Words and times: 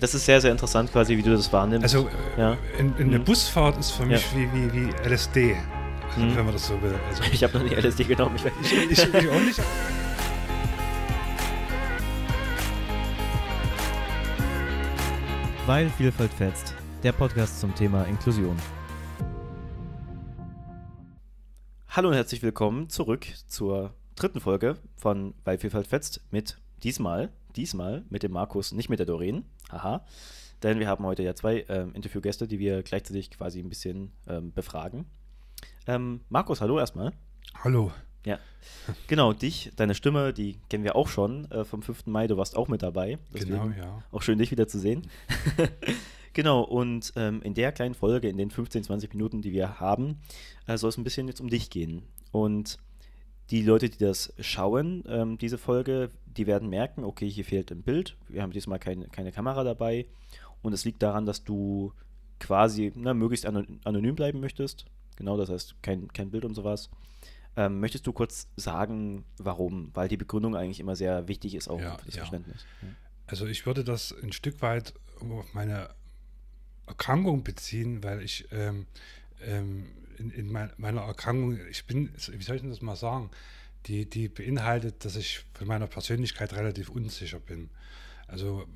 Das 0.00 0.14
ist 0.14 0.24
sehr, 0.24 0.40
sehr 0.40 0.50
interessant 0.50 0.90
quasi, 0.90 1.14
wie 1.14 1.22
du 1.22 1.30
das 1.30 1.52
wahrnimmst. 1.52 1.82
Also 1.82 2.08
ja. 2.38 2.56
in, 2.78 2.96
in 2.96 3.08
mhm. 3.08 3.14
eine 3.14 3.22
Busfahrt 3.22 3.78
ist 3.78 3.90
für 3.90 4.06
mich 4.06 4.32
ja. 4.32 4.38
wie, 4.38 4.72
wie, 4.72 4.72
wie 4.72 5.06
LSD, 5.06 5.54
mhm. 6.16 6.36
wenn 6.36 6.44
man 6.46 6.54
das 6.54 6.68
so 6.68 6.80
will. 6.80 6.98
Also, 7.10 7.22
ich 7.32 7.44
habe 7.44 7.58
noch 7.58 7.68
nie 7.68 7.74
LSD 7.74 8.04
genommen, 8.04 8.34
ich 8.36 8.72
ich, 8.90 8.98
ich 8.98 9.28
auch 9.28 9.40
nicht. 9.40 9.60
Weil 15.66 15.90
Vielfalt 15.90 16.32
fetzt, 16.32 16.74
der 17.02 17.12
Podcast 17.12 17.60
zum 17.60 17.74
Thema 17.74 18.04
Inklusion. 18.04 18.56
Hallo 21.90 22.08
und 22.08 22.14
herzlich 22.14 22.40
willkommen 22.42 22.88
zurück 22.88 23.26
zur 23.48 23.92
dritten 24.16 24.40
Folge 24.40 24.78
von 24.96 25.34
Weil 25.44 25.58
Vielfalt 25.58 25.88
fetzt 25.88 26.22
mit 26.30 26.56
diesmal 26.82 27.28
Diesmal 27.56 28.04
mit 28.10 28.22
dem 28.22 28.32
Markus, 28.32 28.72
nicht 28.72 28.88
mit 28.88 29.00
der 29.00 29.06
Doreen. 29.06 29.44
Haha. 29.72 30.04
Denn 30.62 30.78
wir 30.78 30.88
haben 30.88 31.04
heute 31.04 31.22
ja 31.22 31.34
zwei 31.34 31.64
ähm, 31.68 31.94
Interviewgäste, 31.94 32.46
die 32.46 32.58
wir 32.58 32.82
gleichzeitig 32.82 33.30
quasi 33.30 33.60
ein 33.60 33.68
bisschen 33.68 34.12
ähm, 34.26 34.52
befragen. 34.52 35.06
Ähm, 35.86 36.20
Markus, 36.28 36.60
hallo 36.60 36.78
erstmal. 36.78 37.12
Hallo. 37.64 37.90
Ja. 38.24 38.38
Genau, 39.06 39.32
dich, 39.32 39.72
deine 39.76 39.94
Stimme, 39.94 40.34
die 40.34 40.58
kennen 40.68 40.84
wir 40.84 40.94
auch 40.94 41.08
schon 41.08 41.50
äh, 41.50 41.64
vom 41.64 41.82
5. 41.82 42.06
Mai. 42.06 42.26
Du 42.26 42.36
warst 42.36 42.56
auch 42.56 42.68
mit 42.68 42.82
dabei. 42.82 43.18
Genau, 43.32 43.70
ja. 43.70 44.02
Auch 44.12 44.22
schön, 44.22 44.38
dich 44.38 44.50
wieder 44.50 44.68
zu 44.68 44.78
sehen. 44.78 45.08
genau, 46.34 46.60
und 46.62 47.12
ähm, 47.16 47.40
in 47.42 47.54
der 47.54 47.72
kleinen 47.72 47.94
Folge, 47.94 48.28
in 48.28 48.36
den 48.36 48.50
15, 48.50 48.84
20 48.84 49.14
Minuten, 49.14 49.40
die 49.40 49.52
wir 49.52 49.80
haben, 49.80 50.20
äh, 50.66 50.76
soll 50.76 50.90
es 50.90 50.98
ein 50.98 51.04
bisschen 51.04 51.28
jetzt 51.28 51.40
um 51.40 51.48
dich 51.48 51.70
gehen. 51.70 52.02
Und 52.30 52.78
die 53.50 53.62
Leute, 53.62 53.88
die 53.90 53.98
das 53.98 54.32
schauen, 54.38 55.04
ähm, 55.08 55.38
diese 55.38 55.58
Folge, 55.58 56.10
die 56.26 56.46
werden 56.46 56.68
merken, 56.68 57.04
okay, 57.04 57.28
hier 57.28 57.44
fehlt 57.44 57.72
ein 57.72 57.82
Bild. 57.82 58.16
Wir 58.28 58.42
haben 58.42 58.52
diesmal 58.52 58.78
keine, 58.78 59.08
keine 59.08 59.32
Kamera 59.32 59.64
dabei. 59.64 60.06
Und 60.62 60.72
es 60.72 60.84
liegt 60.84 61.02
daran, 61.02 61.26
dass 61.26 61.42
du 61.42 61.92
quasi 62.38 62.92
na, 62.94 63.14
möglichst 63.14 63.46
anonym 63.46 64.14
bleiben 64.14 64.40
möchtest. 64.40 64.86
Genau, 65.16 65.36
das 65.36 65.48
heißt 65.48 65.82
kein, 65.82 66.08
kein 66.12 66.30
Bild 66.30 66.44
und 66.44 66.54
sowas. 66.54 66.90
Ähm, 67.56 67.80
möchtest 67.80 68.06
du 68.06 68.12
kurz 68.12 68.48
sagen, 68.56 69.24
warum? 69.38 69.90
Weil 69.94 70.08
die 70.08 70.16
Begründung 70.16 70.54
eigentlich 70.54 70.80
immer 70.80 70.94
sehr 70.94 71.26
wichtig 71.26 71.54
ist, 71.54 71.68
auch 71.68 71.80
ja, 71.80 71.98
für 71.98 72.06
das 72.06 72.14
ja. 72.14 72.20
Verständnis. 72.20 72.64
Ja. 72.82 72.88
Also 73.26 73.46
ich 73.46 73.66
würde 73.66 73.84
das 73.84 74.14
ein 74.22 74.32
Stück 74.32 74.62
weit 74.62 74.94
auf 75.20 75.52
meine 75.54 75.90
Erkrankung 76.86 77.42
beziehen, 77.42 78.02
weil 78.02 78.22
ich 78.22 78.48
ähm, 78.52 78.86
in, 80.20 80.30
in 80.30 80.52
meiner 80.52 81.00
Erkrankung, 81.02 81.58
ich 81.70 81.86
bin, 81.86 82.10
wie 82.14 82.42
soll 82.42 82.56
ich 82.56 82.62
denn 82.62 82.70
das 82.70 82.82
mal 82.82 82.96
sagen, 82.96 83.30
die, 83.86 84.08
die 84.08 84.28
beinhaltet, 84.28 85.04
dass 85.04 85.16
ich 85.16 85.44
von 85.54 85.66
meiner 85.66 85.86
Persönlichkeit 85.86 86.52
relativ 86.52 86.90
unsicher 86.90 87.40
bin. 87.40 87.70
Also 88.28 88.66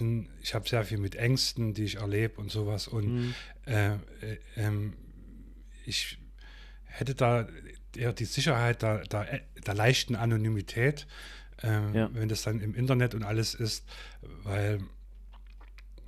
ein, 0.00 0.28
ich 0.42 0.54
habe 0.54 0.68
sehr 0.68 0.84
viel 0.84 0.98
mit 0.98 1.14
Ängsten, 1.14 1.74
die 1.74 1.84
ich 1.84 1.96
erlebe 1.96 2.40
und 2.40 2.50
sowas. 2.50 2.88
Und 2.88 3.14
mhm. 3.14 3.34
äh, 3.66 3.94
äh, 3.94 3.98
ähm, 4.56 4.94
ich 5.84 6.18
hätte 6.84 7.14
da 7.14 7.46
eher 7.94 8.12
die 8.12 8.24
Sicherheit 8.24 8.82
der, 8.82 9.04
der, 9.04 9.42
der 9.64 9.74
leichten 9.74 10.16
Anonymität, 10.16 11.06
äh, 11.62 11.68
ja. 11.68 12.10
wenn 12.14 12.28
das 12.28 12.42
dann 12.42 12.60
im 12.60 12.74
Internet 12.74 13.14
und 13.14 13.22
alles 13.22 13.54
ist, 13.54 13.84
weil 14.42 14.80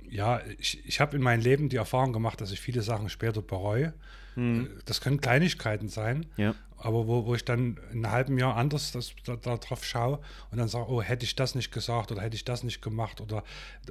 ja, 0.09 0.41
ich, 0.59 0.85
ich 0.85 0.99
habe 0.99 1.15
in 1.15 1.21
meinem 1.21 1.41
Leben 1.41 1.69
die 1.69 1.77
Erfahrung 1.77 2.13
gemacht, 2.13 2.41
dass 2.41 2.51
ich 2.51 2.59
viele 2.59 2.81
Sachen 2.81 3.09
später 3.09 3.41
bereue. 3.41 3.93
Mhm. 4.35 4.69
Das 4.85 5.01
können 5.01 5.19
Kleinigkeiten 5.19 5.89
sein, 5.89 6.27
ja. 6.37 6.53
aber 6.77 7.07
wo, 7.07 7.25
wo 7.25 7.33
ich 7.33 7.43
dann 7.43 7.79
in 7.91 8.05
einem 8.05 8.11
halben 8.11 8.37
Jahr 8.37 8.55
anders 8.55 8.91
das, 8.91 9.13
da, 9.25 9.35
da 9.35 9.57
drauf 9.57 9.83
schaue 9.83 10.19
und 10.51 10.59
dann 10.59 10.67
sage, 10.67 10.89
oh, 10.89 11.01
hätte 11.01 11.25
ich 11.25 11.35
das 11.35 11.55
nicht 11.55 11.71
gesagt 11.71 12.11
oder 12.11 12.21
hätte 12.21 12.35
ich 12.35 12.45
das 12.45 12.63
nicht 12.63 12.81
gemacht 12.81 13.19
oder, 13.19 13.43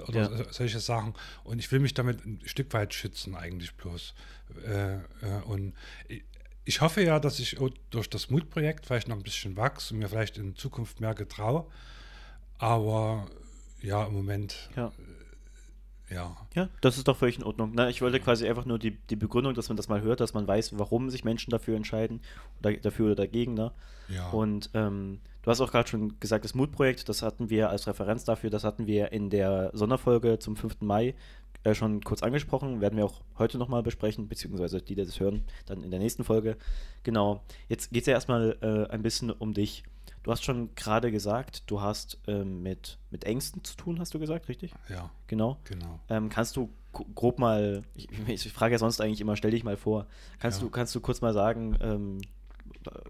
oder 0.06 0.30
ja. 0.30 0.52
solche 0.52 0.78
Sachen. 0.78 1.14
Und 1.42 1.58
ich 1.58 1.70
will 1.72 1.80
mich 1.80 1.94
damit 1.94 2.24
ein 2.24 2.40
Stück 2.44 2.72
weit 2.72 2.94
schützen, 2.94 3.34
eigentlich 3.34 3.74
bloß. 3.74 4.14
Äh, 4.64 4.94
äh, 4.94 5.00
und 5.46 5.74
ich 6.64 6.80
hoffe 6.80 7.02
ja, 7.02 7.18
dass 7.18 7.40
ich 7.40 7.58
durch 7.90 8.08
das 8.08 8.30
Mutprojekt 8.30 8.86
vielleicht 8.86 9.08
noch 9.08 9.16
ein 9.16 9.22
bisschen 9.22 9.56
wachse 9.56 9.94
und 9.94 10.00
mir 10.00 10.08
vielleicht 10.08 10.38
in 10.38 10.54
Zukunft 10.54 11.00
mehr 11.00 11.14
getraue. 11.14 11.66
Aber 12.58 13.26
ja, 13.82 14.04
im 14.06 14.14
Moment 14.14 14.70
ja 14.76 14.92
ja. 16.10 16.36
Ja, 16.54 16.68
das 16.80 16.98
ist 16.98 17.08
doch 17.08 17.16
völlig 17.16 17.38
in 17.38 17.44
Ordnung. 17.44 17.72
Na, 17.74 17.88
ich 17.88 18.00
wollte 18.02 18.20
quasi 18.20 18.48
einfach 18.48 18.64
nur 18.64 18.78
die, 18.78 18.92
die 18.92 19.16
Begründung, 19.16 19.54
dass 19.54 19.68
man 19.68 19.76
das 19.76 19.88
mal 19.88 20.02
hört, 20.02 20.20
dass 20.20 20.34
man 20.34 20.46
weiß, 20.46 20.78
warum 20.78 21.10
sich 21.10 21.24
Menschen 21.24 21.50
dafür 21.50 21.76
entscheiden, 21.76 22.20
oder 22.60 22.72
dafür 22.74 23.06
oder 23.06 23.16
dagegen. 23.16 23.54
Ne? 23.54 23.72
Ja. 24.08 24.30
Und 24.30 24.70
ähm, 24.74 25.20
du 25.42 25.50
hast 25.50 25.60
auch 25.60 25.70
gerade 25.70 25.88
schon 25.88 26.18
gesagt, 26.20 26.44
das 26.44 26.54
Mutprojekt, 26.54 27.08
das 27.08 27.22
hatten 27.22 27.50
wir 27.50 27.70
als 27.70 27.86
Referenz 27.86 28.24
dafür, 28.24 28.50
das 28.50 28.64
hatten 28.64 28.86
wir 28.86 29.12
in 29.12 29.30
der 29.30 29.70
Sonderfolge 29.72 30.38
zum 30.38 30.56
5. 30.56 30.80
Mai 30.80 31.14
äh, 31.64 31.74
schon 31.74 32.00
kurz 32.02 32.22
angesprochen, 32.22 32.80
werden 32.80 32.96
wir 32.96 33.04
auch 33.04 33.22
heute 33.38 33.58
nochmal 33.58 33.82
besprechen, 33.82 34.28
beziehungsweise 34.28 34.80
die, 34.80 34.94
die 34.94 35.04
das 35.04 35.18
hören, 35.18 35.44
dann 35.66 35.82
in 35.82 35.90
der 35.90 35.98
nächsten 35.98 36.22
Folge. 36.22 36.56
Genau, 37.02 37.42
jetzt 37.68 37.90
geht 37.90 38.02
es 38.02 38.06
ja 38.06 38.14
erstmal 38.14 38.56
äh, 38.60 38.92
ein 38.92 39.02
bisschen 39.02 39.30
um 39.30 39.52
dich. 39.52 39.82
Du 40.26 40.32
hast 40.32 40.42
schon 40.42 40.74
gerade 40.74 41.12
gesagt, 41.12 41.62
du 41.68 41.80
hast 41.80 42.18
ähm, 42.26 42.60
mit, 42.60 42.98
mit 43.12 43.22
Ängsten 43.22 43.62
zu 43.62 43.76
tun, 43.76 44.00
hast 44.00 44.12
du 44.12 44.18
gesagt, 44.18 44.48
richtig? 44.48 44.72
Ja. 44.88 45.08
Genau. 45.28 45.56
genau. 45.62 46.00
Ähm, 46.08 46.30
kannst 46.30 46.56
du 46.56 46.68
grob 47.14 47.38
mal, 47.38 47.84
ich, 47.94 48.08
ich, 48.26 48.52
frage 48.52 48.72
ja 48.72 48.80
sonst 48.80 49.00
eigentlich 49.00 49.20
immer, 49.20 49.36
stell 49.36 49.52
dich 49.52 49.62
mal 49.62 49.76
vor, 49.76 50.08
kannst, 50.40 50.58
ja. 50.58 50.64
du, 50.64 50.70
kannst 50.72 50.92
du 50.96 51.00
kurz 51.00 51.20
mal 51.20 51.32
sagen, 51.32 51.78
ähm, 51.80 52.18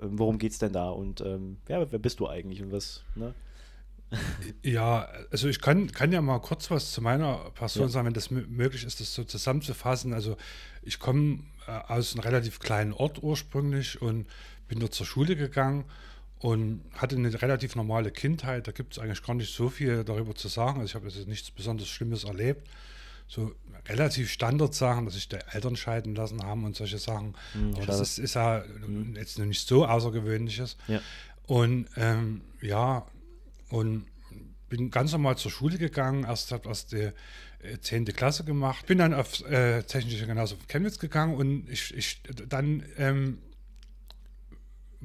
worum 0.03 0.37
geht 0.37 0.53
es 0.53 0.59
denn 0.59 0.75
da 0.75 0.91
und 0.91 1.23
ähm, 1.23 1.57
ja, 1.69 1.91
wer 1.91 1.99
bist 1.99 2.21
du 2.21 2.29
eigentlich 2.29 2.61
und 2.61 2.71
was, 2.71 3.03
ne? 3.15 3.33
Ja, 4.63 5.09
also 5.31 5.49
ich 5.49 5.63
kann, 5.63 5.91
kann 5.93 6.13
ja 6.13 6.21
mal 6.21 6.41
kurz 6.41 6.71
was 6.71 6.93
zu 6.93 7.01
meiner 7.01 7.51
Person 7.55 7.85
ja. 7.85 7.89
sagen, 7.89 8.09
wenn 8.09 8.13
das 8.13 8.31
möglich 8.31 8.85
ist, 8.85 9.01
das 9.01 9.15
so 9.15 9.25
zusammenzufassen. 9.25 10.13
Also 10.13 10.37
ich 10.83 10.99
komme 10.99 11.45
äh, 11.67 11.71
aus 11.71 12.13
einem 12.13 12.25
relativ 12.25 12.59
kleinen 12.59 12.93
Ort 12.93 13.23
ursprünglich 13.23 14.03
und 14.03 14.27
bin 14.69 14.81
dort 14.81 14.93
zur 14.93 15.07
Schule 15.07 15.35
gegangen 15.35 15.87
und 16.39 16.83
hatte 16.93 17.17
eine 17.17 17.41
relativ 17.41 17.77
normale 17.77 18.11
Kindheit. 18.11 18.67
Da 18.67 18.73
gibt 18.73 18.93
es 18.93 18.99
eigentlich 18.99 19.23
gar 19.23 19.35
nicht 19.35 19.55
so 19.55 19.71
viel 19.71 20.05
darüber 20.05 20.35
zu 20.35 20.49
sagen. 20.49 20.81
Also 20.81 20.91
ich 20.91 20.95
habe 20.95 21.09
jetzt 21.09 21.27
nichts 21.27 21.51
besonders 21.51 21.89
Schlimmes 21.89 22.25
erlebt. 22.25 22.69
So 23.29 23.55
relativ 23.89 24.31
Standardsachen, 24.31 25.05
dass 25.05 25.15
sich 25.15 25.29
die 25.29 25.39
Eltern 25.53 25.77
scheiden 25.77 26.15
lassen 26.15 26.43
haben 26.43 26.65
und 26.65 26.77
solche 26.77 26.99
Sachen. 26.99 27.35
Mhm, 27.55 27.75
Aber 27.75 27.87
das 27.87 28.01
ist, 28.01 28.19
ist 28.19 28.35
ja 28.35 28.65
mhm. 28.87 29.17
jetzt 29.17 29.39
noch 29.39 29.47
nicht 29.47 29.67
so 29.67 29.87
Außergewöhnliches. 29.87 30.77
Ja. 30.89 31.01
Und 31.47 31.87
ähm, 31.97 32.43
ja, 32.61 33.07
und 33.71 34.07
bin 34.69 34.91
ganz 34.91 35.13
normal 35.13 35.37
zur 35.39 35.51
Schule 35.51 35.79
gegangen. 35.79 36.25
Erst 36.25 36.53
habe 36.53 36.69
erst 36.69 36.93
die 36.93 37.13
äh, 37.63 37.79
10. 37.81 38.05
Klasse 38.07 38.45
gemacht. 38.45 38.87
Bin 38.87 38.99
dann 38.99 39.15
aufs 39.15 39.41
äh, 39.43 39.83
Technische 39.85 40.27
Gymnasium 40.27 40.61
Chemnitz 40.69 40.99
gegangen 40.99 41.35
und 41.35 41.69
ich, 41.71 41.95
ich 41.95 42.23
dann 42.49 42.85
ähm, 42.99 43.39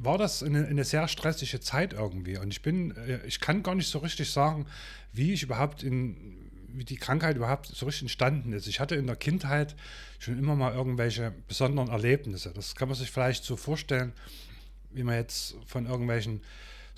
war 0.04 0.18
das 0.18 0.44
eine, 0.44 0.68
eine, 0.68 0.84
sehr 0.84 1.08
stressige 1.08 1.60
Zeit 1.60 1.94
irgendwie. 1.94 2.38
Und 2.38 2.52
ich 2.52 2.62
bin, 2.62 2.96
äh, 2.98 3.26
ich 3.26 3.40
kann 3.40 3.64
gar 3.64 3.76
nicht 3.76 3.88
so 3.88 4.00
richtig 4.00 4.32
sagen, 4.32 4.66
wie 5.14 5.34
ich 5.34 5.44
überhaupt 5.44 5.84
in, 5.84 6.38
wie 6.74 6.86
die 6.86 6.96
Krankheit 6.96 7.36
überhaupt 7.36 7.68
so 7.68 7.86
richtig 7.86 8.04
entstanden 8.04 8.54
ist. 8.54 8.68
Ich 8.68 8.80
hatte 8.80 8.96
in 8.96 9.08
der 9.08 9.16
Kindheit 9.16 9.76
schon 10.20 10.38
immer 10.38 10.56
mal 10.56 10.74
irgendwelche 10.74 11.34
besonderen 11.48 11.90
Erlebnisse. 11.90 12.52
Das 12.54 12.76
kann 12.76 12.88
man 12.88 12.98
sich 12.98 13.12
vielleicht 13.12 13.44
so 13.44 13.56
vorstellen, 13.58 14.14
wie 14.92 15.04
man 15.04 15.16
jetzt 15.16 15.56
von 15.66 15.86
irgendwelchen 15.86 16.42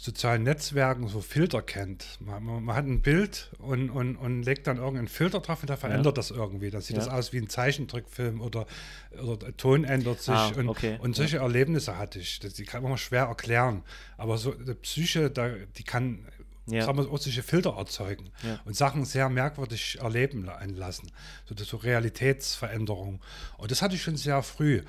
sozialen 0.03 0.43
Netzwerken 0.43 1.07
so 1.07 1.21
Filter 1.21 1.61
kennt. 1.61 2.17
Man, 2.19 2.43
man, 2.43 2.61
man, 2.65 2.75
hat 2.75 2.85
ein 2.85 3.01
Bild 3.01 3.51
und, 3.59 3.89
und, 3.89 4.17
und 4.17 4.43
legt 4.43 4.67
dann 4.67 4.75
irgendeinen 4.75 5.07
Filter 5.07 5.39
drauf 5.39 5.61
und 5.61 5.69
da 5.69 5.77
verändert 5.77 6.07
ja. 6.07 6.11
das 6.11 6.29
irgendwie. 6.29 6.69
Dann 6.71 6.81
sieht 6.81 6.97
ja. 6.97 7.05
das 7.05 7.13
aus 7.13 7.31
wie 7.31 7.37
ein 7.37 7.47
Zeichentrickfilm 7.47 8.41
oder, 8.41 8.67
oder 9.21 9.37
der 9.37 9.55
Ton 9.55 9.85
ändert 9.85 10.19
sich. 10.21 10.33
Ah, 10.33 10.51
und, 10.57 10.67
okay. 10.67 10.97
und 11.01 11.15
solche 11.15 11.37
ja. 11.37 11.43
Erlebnisse 11.43 11.97
hatte 11.97 12.19
ich. 12.19 12.41
Das, 12.41 12.51
die 12.53 12.65
kann 12.65 12.83
man 12.83 12.97
schwer 12.97 13.27
erklären. 13.27 13.81
Aber 14.17 14.37
so 14.37 14.51
die 14.51 14.73
Psyche, 14.73 15.31
da, 15.31 15.51
die 15.77 15.83
kann 15.83 16.27
ja. 16.65 16.83
sagen 16.83 16.97
wir, 16.97 17.09
auch 17.09 17.17
solche 17.17 17.41
Filter 17.41 17.77
erzeugen 17.77 18.29
ja. 18.43 18.59
und 18.65 18.75
Sachen 18.75 19.05
sehr 19.05 19.29
merkwürdig 19.29 19.99
erleben 20.01 20.43
lassen. 20.75 21.11
So, 21.45 21.55
so 21.55 21.77
Realitätsveränderung. 21.77 23.21
Und 23.57 23.71
das 23.71 23.81
hatte 23.81 23.95
ich 23.95 24.01
schon 24.01 24.17
sehr 24.17 24.43
früh 24.43 24.81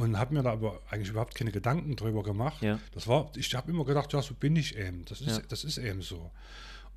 und 0.00 0.18
habe 0.18 0.34
mir 0.34 0.42
da 0.42 0.52
aber 0.52 0.80
eigentlich 0.90 1.10
überhaupt 1.10 1.34
keine 1.34 1.52
Gedanken 1.52 1.94
drüber 1.94 2.22
gemacht. 2.22 2.62
Ja. 2.62 2.78
Das 2.92 3.06
war, 3.06 3.30
ich 3.36 3.54
habe 3.54 3.70
immer 3.70 3.84
gedacht, 3.84 4.12
ja, 4.12 4.22
so 4.22 4.34
bin 4.34 4.56
ich 4.56 4.76
eben. 4.78 5.04
Das 5.04 5.20
ist, 5.20 5.38
ja. 5.38 5.42
das 5.48 5.62
ist 5.62 5.76
eben 5.76 6.00
so. 6.00 6.30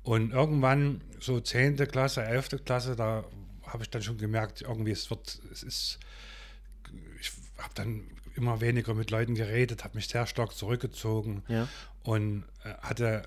Und 0.02 0.32
irgendwann, 0.32 1.02
so 1.20 1.38
10. 1.38 1.76
Klasse, 1.88 2.24
11. 2.24 2.64
Klasse, 2.64 2.96
da 2.96 3.24
habe 3.66 3.82
ich 3.82 3.90
dann 3.90 4.02
schon 4.02 4.16
gemerkt, 4.16 4.62
irgendwie, 4.62 4.92
es 4.92 5.10
wird, 5.10 5.38
es 5.52 5.62
ist, 5.62 5.98
ich 7.20 7.30
habe 7.58 7.74
dann 7.74 8.04
immer 8.36 8.60
weniger 8.60 8.94
mit 8.94 9.10
Leuten 9.10 9.34
geredet, 9.34 9.84
habe 9.84 9.96
mich 9.96 10.08
sehr 10.08 10.26
stark 10.26 10.54
zurückgezogen 10.54 11.42
ja. 11.48 11.68
und 12.02 12.44
äh, 12.64 12.74
hatte 12.80 13.22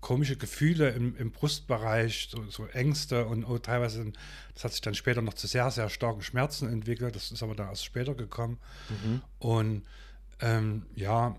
komische 0.00 0.36
Gefühle 0.36 0.90
im, 0.90 1.16
im 1.16 1.30
Brustbereich, 1.30 2.28
so, 2.30 2.44
so, 2.50 2.66
Ängste 2.66 3.26
und 3.26 3.44
oh, 3.44 3.58
teilweise, 3.58 4.12
das 4.54 4.64
hat 4.64 4.72
sich 4.72 4.80
dann 4.80 4.94
später 4.94 5.22
noch 5.22 5.34
zu 5.34 5.46
sehr, 5.46 5.70
sehr 5.70 5.88
starken 5.88 6.22
Schmerzen 6.22 6.68
entwickelt. 6.68 7.14
Das 7.16 7.30
ist 7.30 7.42
aber 7.42 7.54
dann 7.54 7.68
erst 7.68 7.84
später 7.84 8.14
gekommen. 8.14 8.58
Mhm. 8.88 9.22
Und 9.38 9.82
ähm, 10.40 10.86
ja, 10.94 11.36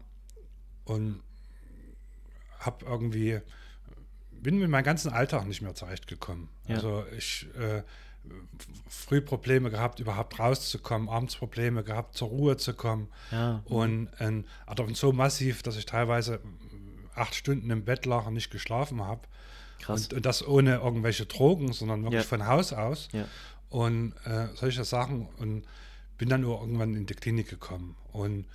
und 0.85 1.21
habe 2.59 2.85
irgendwie 2.85 3.41
bin 4.31 4.59
mit 4.59 4.69
meinem 4.69 4.83
ganzen 4.83 5.11
Alltag 5.11 5.47
nicht 5.47 5.61
mehr 5.61 5.75
zurechtgekommen. 5.75 6.49
Ja. 6.67 6.75
Also 6.75 7.05
ich 7.15 7.47
äh, 7.55 7.83
früh 8.87 9.21
Probleme 9.21 9.69
gehabt, 9.69 9.99
überhaupt 9.99 10.39
rauszukommen, 10.39 11.09
abends 11.09 11.35
Probleme 11.35 11.83
gehabt, 11.83 12.15
zur 12.15 12.29
Ruhe 12.29 12.57
zu 12.57 12.73
kommen. 12.73 13.09
Ja. 13.31 13.61
Und, 13.65 14.09
ähm, 14.19 14.45
aber 14.65 14.93
so 14.93 15.11
massiv, 15.11 15.63
dass 15.63 15.77
ich 15.77 15.85
teilweise 15.85 16.39
acht 17.15 17.35
Stunden 17.35 17.69
im 17.69 17.83
Bett 17.85 18.05
lag 18.05 18.25
und 18.25 18.33
nicht 18.33 18.51
geschlafen 18.51 19.03
habe. 19.03 19.21
Krass. 19.79 20.03
Und, 20.07 20.13
und 20.13 20.25
das 20.25 20.45
ohne 20.45 20.75
irgendwelche 20.75 21.25
Drogen, 21.25 21.73
sondern 21.73 22.03
wirklich 22.03 22.21
Ja. 22.23 22.27
von 22.27 22.47
Haus 22.47 22.73
aus. 22.73 23.09
Ja. 23.13 23.27
Und 23.69 24.13
äh, 24.25 24.47
solche 24.55 24.83
Sachen. 24.83 25.27
Und 25.37 25.63
bin 26.17 26.29
dann 26.29 26.41
nur 26.41 26.59
irgendwann 26.61 26.93
in 26.93 27.05
die 27.05 27.15
Klinik 27.15 27.49
gekommen. 27.49 27.95
Und 28.11 28.45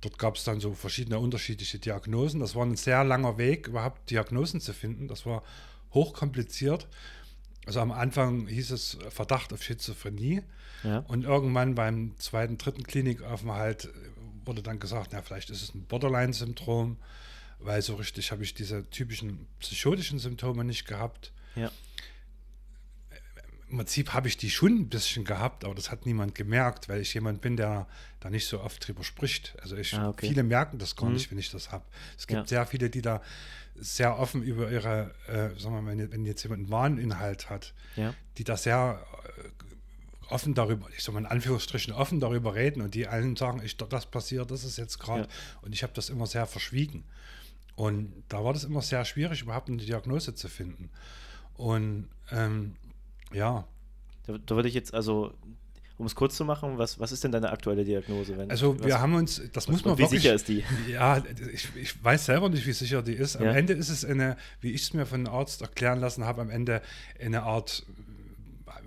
dort 0.00 0.18
gab 0.18 0.36
es 0.36 0.44
dann 0.44 0.58
so 0.60 0.72
verschiedene 0.72 1.18
unterschiedliche 1.18 1.78
Diagnosen. 1.78 2.40
Das 2.40 2.54
war 2.54 2.64
ein 2.64 2.76
sehr 2.76 3.04
langer 3.04 3.36
Weg, 3.36 3.68
überhaupt 3.68 4.10
Diagnosen 4.10 4.60
zu 4.60 4.72
finden. 4.72 5.06
Das 5.08 5.26
war 5.26 5.42
hochkompliziert. 5.92 6.88
Also 7.66 7.80
am 7.80 7.92
Anfang 7.92 8.46
hieß 8.46 8.70
es 8.70 8.96
Verdacht 9.10 9.52
auf 9.52 9.62
Schizophrenie. 9.62 10.42
Ja. 10.82 11.04
Und 11.08 11.24
irgendwann 11.24 11.74
beim 11.74 12.14
zweiten, 12.18 12.56
dritten 12.56 12.84
Klinikaufenthalt 12.84 13.90
wurde 14.46 14.62
dann 14.62 14.80
gesagt, 14.80 15.10
na, 15.12 15.20
vielleicht 15.20 15.50
ist 15.50 15.62
es 15.62 15.74
ein 15.74 15.84
Borderline-Syndrom, 15.84 16.96
weil 17.62 17.82
so 17.82 17.94
richtig 17.96 18.32
habe 18.32 18.42
ich 18.42 18.54
diese 18.54 18.88
typischen 18.90 19.46
psychotischen 19.60 20.18
Symptome 20.18 20.64
nicht 20.64 20.86
gehabt. 20.86 21.32
Ja. 21.56 21.70
Im 23.68 23.76
Prinzip 23.76 24.12
habe 24.12 24.26
ich 24.26 24.36
die 24.36 24.50
schon 24.50 24.72
ein 24.80 24.88
bisschen 24.88 25.24
gehabt, 25.24 25.64
aber 25.64 25.76
das 25.76 25.92
hat 25.92 26.04
niemand 26.04 26.34
gemerkt, 26.34 26.88
weil 26.88 27.00
ich 27.00 27.14
jemand 27.14 27.40
bin, 27.40 27.56
der 27.56 27.86
da 28.18 28.28
nicht 28.28 28.48
so 28.48 28.60
oft 28.60 28.84
drüber 28.86 29.04
spricht. 29.04 29.54
Also 29.62 29.76
ich, 29.76 29.94
Ah, 29.94 30.08
okay. 30.08 30.26
viele 30.28 30.42
merken 30.42 30.78
das 30.78 30.96
gar 30.96 31.06
Mhm. 31.08 31.14
nicht, 31.14 31.30
wenn 31.30 31.38
ich 31.38 31.50
das 31.52 31.70
habe. 31.70 31.84
Es 32.18 32.26
gibt 32.26 32.40
Ja. 32.40 32.46
sehr 32.46 32.66
viele, 32.66 32.90
die 32.90 33.00
da 33.00 33.22
sehr 33.76 34.18
offen 34.18 34.42
über 34.42 34.70
ihre, 34.72 35.14
äh, 35.28 35.56
sagen 35.60 35.74
wir 35.76 35.82
mal, 35.82 36.10
wenn, 36.10 36.26
jetzt 36.26 36.42
jemand 36.42 36.62
einen 36.62 36.70
Warninhalt 36.70 37.48
hat, 37.48 37.72
Ja. 37.94 38.12
die 38.38 38.44
da 38.44 38.56
sehr 38.56 39.06
äh, 39.38 40.32
offen 40.32 40.54
darüber, 40.54 40.88
ich 40.96 41.04
sag 41.04 41.12
mal 41.14 41.20
in 41.20 41.26
Anführungsstrichen 41.26 41.92
offen 41.92 42.18
darüber 42.18 42.54
reden 42.56 42.82
und 42.82 42.94
die 42.94 43.06
allen 43.06 43.36
sagen, 43.36 43.62
ich, 43.64 43.76
das 43.76 44.06
passiert, 44.06 44.50
das 44.50 44.64
ist 44.64 44.78
jetzt 44.78 44.98
gerade. 44.98 45.22
Ja. 45.22 45.28
Und 45.62 45.72
ich 45.74 45.84
habe 45.84 45.92
das 45.92 46.08
immer 46.10 46.26
sehr 46.26 46.46
verschwiegen. 46.46 47.04
Und 47.80 48.12
da 48.28 48.44
war 48.44 48.52
das 48.52 48.64
immer 48.64 48.82
sehr 48.82 49.04
schwierig, 49.06 49.40
überhaupt 49.40 49.68
eine 49.68 49.78
Diagnose 49.78 50.34
zu 50.34 50.48
finden. 50.48 50.90
Und 51.56 52.08
ähm, 52.30 52.74
ja, 53.32 53.64
Da, 54.26 54.36
da 54.44 54.54
würde 54.54 54.68
ich 54.68 54.74
jetzt, 54.74 54.92
also, 54.92 55.32
um 55.96 56.04
es 56.04 56.14
kurz 56.14 56.36
zu 56.36 56.44
machen, 56.44 56.76
was, 56.76 56.98
was 57.00 57.10
ist 57.10 57.24
denn 57.24 57.32
deine 57.32 57.50
aktuelle 57.50 57.84
Diagnose? 57.84 58.36
Wenn, 58.36 58.50
also 58.50 58.78
was, 58.78 58.86
wir 58.86 59.00
haben 59.00 59.14
uns, 59.14 59.40
das 59.54 59.68
muss 59.68 59.82
man 59.84 59.96
wie 59.96 60.02
wirklich. 60.02 60.20
sicher 60.22 60.34
ist 60.34 60.48
die? 60.48 60.62
Ja, 60.92 61.22
ich, 61.54 61.68
ich 61.74 62.04
weiß 62.04 62.26
selber 62.26 62.50
nicht, 62.50 62.66
wie 62.66 62.72
sicher 62.72 63.00
die 63.02 63.14
ist. 63.14 63.36
Am 63.36 63.44
Ja. 63.46 63.52
Ende 63.52 63.72
ist 63.72 63.88
es 63.88 64.04
eine, 64.04 64.36
wie 64.60 64.72
ich 64.72 64.82
es 64.82 64.92
mir 64.92 65.06
von 65.06 65.20
einem 65.26 65.34
Arzt 65.34 65.62
erklären 65.62 66.00
lassen 66.00 66.24
habe, 66.24 66.42
am 66.42 66.50
Ende 66.50 66.82
eine 67.18 67.44
Art 67.44 67.86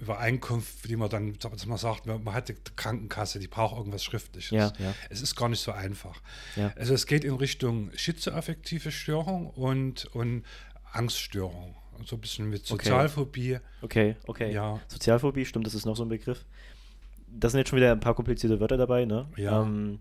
Übereinkunft, 0.03 0.87
die 0.87 0.95
man 0.95 1.09
dann, 1.09 1.37
dass 1.39 1.65
man 1.65 1.77
sagt, 1.77 2.05
man 2.05 2.33
hat 2.33 2.49
die 2.49 2.55
Krankenkasse, 2.75 3.39
die 3.39 3.47
braucht 3.47 3.77
irgendwas 3.77 4.03
Schriftliches. 4.03 4.51
Ja, 4.51 4.73
ja. 4.79 4.93
Es 5.09 5.21
ist 5.21 5.35
gar 5.35 5.49
nicht 5.49 5.61
so 5.61 5.71
einfach. 5.71 6.21
Ja. 6.55 6.73
Also 6.75 6.93
es 6.93 7.05
geht 7.05 7.23
in 7.23 7.35
Richtung 7.35 7.91
schizoaffektive 7.95 8.91
Störung 8.91 9.47
und, 9.51 10.05
und 10.13 10.43
Angststörung. 10.91 11.75
So 12.05 12.17
ein 12.17 12.21
bisschen 12.21 12.49
mit 12.49 12.69
Okay. 12.71 12.85
Sozialphobie. 12.85 13.59
Okay, 13.81 14.15
okay. 14.27 14.51
Ja. 14.51 14.81
Sozialphobie, 14.87 15.45
stimmt, 15.45 15.65
das 15.65 15.75
ist 15.75 15.85
noch 15.85 15.95
so 15.95 16.03
ein 16.03 16.09
Begriff. 16.09 16.43
Da 17.27 17.49
sind 17.49 17.59
jetzt 17.59 17.69
schon 17.69 17.77
wieder 17.77 17.91
ein 17.91 17.99
paar 17.99 18.15
komplizierte 18.15 18.59
Wörter 18.59 18.77
dabei, 18.77 19.05
ne? 19.05 19.27
Ja. 19.37 19.61
Ähm, 19.61 19.99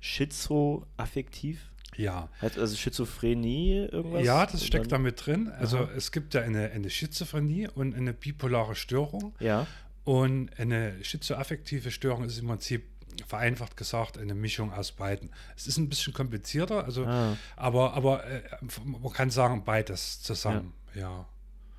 Schizoaffektiv? 0.00 1.70
Ja. 1.96 2.28
Also 2.40 2.76
Schizophrenie 2.76 3.86
irgendwas? 3.90 4.24
Ja, 4.24 4.46
das 4.46 4.64
steckt 4.64 4.92
damit 4.92 5.24
drin. 5.26 5.48
Also 5.58 5.78
Aha. 5.78 5.88
es 5.96 6.12
gibt 6.12 6.34
ja 6.34 6.42
eine, 6.42 6.70
eine 6.70 6.90
Schizophrenie 6.90 7.68
und 7.74 7.94
eine 7.94 8.12
bipolare 8.12 8.74
Störung. 8.74 9.34
Ja, 9.40 9.66
Und 10.04 10.50
eine 10.58 11.02
schizoaffektive 11.02 11.90
Störung 11.90 12.24
ist 12.24 12.38
im 12.38 12.46
Prinzip 12.48 12.84
vereinfacht 13.26 13.76
gesagt 13.78 14.18
eine 14.18 14.34
Mischung 14.34 14.72
aus 14.72 14.92
beiden. 14.92 15.30
Es 15.56 15.66
ist 15.66 15.78
ein 15.78 15.88
bisschen 15.88 16.12
komplizierter, 16.12 16.84
also, 16.84 17.06
Ah. 17.06 17.36
aber, 17.56 17.94
aber 17.94 18.24
äh, 18.26 18.42
man 18.84 19.10
kann 19.12 19.30
sagen 19.30 19.64
beides 19.64 20.20
zusammen. 20.22 20.74
Ja. 20.94 21.26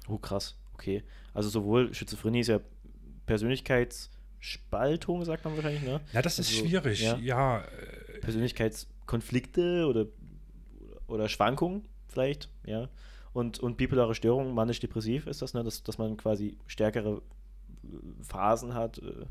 oh 0.08 0.18
krass, 0.18 0.56
okay. 0.74 1.04
Also 1.36 1.50
sowohl 1.50 1.94
Schizophrenie 1.94 2.40
ist 2.40 2.48
ja 2.48 2.60
Persönlichkeitsspaltung, 3.28 5.25
sagt 5.25 5.46
man 5.46 5.56
wahrscheinlich, 5.56 5.84
ne? 5.84 6.02
Ja, 6.14 6.22
das 6.22 6.40
ist 6.40 6.50
Also, 6.50 6.66
schwierig. 6.66 7.02
ja. 7.02 7.18
Ja, 7.18 7.60
äh, 7.60 8.19
Persönlichkeitskonflikte 9.07 9.88
oder, 9.88 10.06
oder 11.07 11.30
Schwankungen 11.30 11.88
vielleicht, 12.07 12.50
ja. 12.65 12.89
Und, 13.33 13.59
und 13.59 13.77
bipolare 13.77 14.15
Störung, 14.15 14.54
manisch-depressiv 14.54 15.27
ist 15.27 15.42
das, 15.42 15.54
ne? 15.54 15.63
Dass, 15.63 15.83
dass 15.83 15.98
man 15.98 16.18
quasi 16.18 16.57
stärkere 16.65 17.21
äh, 17.83 18.24
Phasen 18.24 18.74
hat. 18.74 18.98
Äh, 19.00 19.25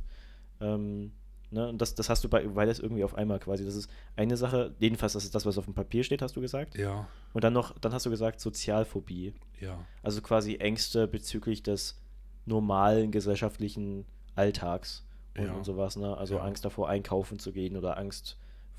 ähm, 0.61 1.12
ne? 1.50 1.69
Und 1.69 1.81
das, 1.81 1.94
das 1.96 2.08
hast 2.08 2.23
du 2.23 2.28
bei 2.28 2.46
beides 2.46 2.78
irgendwie 2.78 3.02
auf 3.02 3.14
einmal 3.17 3.40
quasi. 3.40 3.64
Das 3.64 3.75
ist 3.75 3.90
eine 4.14 4.37
Sache, 4.37 4.75
jedenfalls, 4.78 5.14
das 5.14 5.25
ist 5.25 5.34
das, 5.34 5.44
was 5.44 5.58
auf 5.58 5.64
dem 5.64 5.75
Papier 5.75 6.05
steht, 6.05 6.23
hast 6.23 6.37
du 6.37 6.40
gesagt. 6.40 6.76
ja, 6.76 7.08
Und 7.32 7.43
dann 7.43 7.52
noch, 7.52 7.76
dann 7.81 7.93
hast 7.93 8.06
du 8.06 8.11
gesagt, 8.11 8.40
Sozialphobie. 8.40 9.34
ja, 9.61 9.84
Also 10.02 10.20
quasi 10.23 10.56
Ängste 10.56 11.08
bezüglich 11.08 11.62
des 11.64 12.00
normalen 12.44 13.11
gesellschaftlichen 13.11 14.05
Alltags 14.37 15.05
und, 15.37 15.46
Ja. 15.46 15.55
und 15.55 15.64
sowas, 15.64 15.96
ne? 15.96 16.17
Also 16.17 16.37
Ja. 16.37 16.43
Angst 16.43 16.64
davor, 16.64 16.88
einkaufen 16.88 17.40
zu 17.40 17.50
gehen 17.50 17.76
oder 17.76 17.99
Angst, 17.99 18.38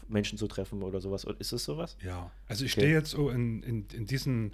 Menschen 0.10 0.38
zu 0.38 0.48
treffen 0.48 0.84
oder 0.84 1.02
sowas. 1.02 1.26
Ist 1.40 1.52
es 1.52 1.64
sowas? 1.64 1.98
ja. 2.04 2.32
Also 2.48 2.66
ich 2.66 2.72
Okay. 2.74 2.82
stehe 2.82 2.94
jetzt 2.94 3.12
so 3.12 3.30
in, 3.30 3.62
in, 3.64 3.86
in 3.94 4.06
diesem 4.06 4.52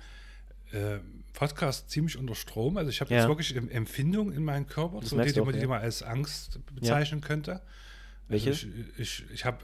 äh, 0.71 0.97
Podcast 1.33 1.89
ziemlich 1.91 2.17
unter 2.17 2.35
Strom. 2.35 2.77
Also 2.77 2.89
ich 2.89 3.00
habe 3.01 3.11
Ja. 3.13 3.19
jetzt 3.19 3.27
wirklich 3.27 3.55
Em- 3.55 3.69
Empfindung 3.69 4.31
in 4.31 4.44
meinem 4.44 4.67
Körper, 4.67 5.00
Das 5.01 5.09
so 5.11 5.17
die, 5.19 5.25
die 5.27 5.33
du 5.33 5.41
man 5.45 5.50
auch, 5.50 5.53
die 5.57 5.61
ja. 5.61 5.67
man 5.67 5.81
als 5.81 6.01
Angst 6.03 6.59
bezeichnen 6.73 7.21
könnte. 7.21 7.61
Welche? 8.29 8.51
Also 8.51 8.67
ich 8.97 9.00
ich, 9.00 9.31
ich 9.33 9.45
habe 9.45 9.59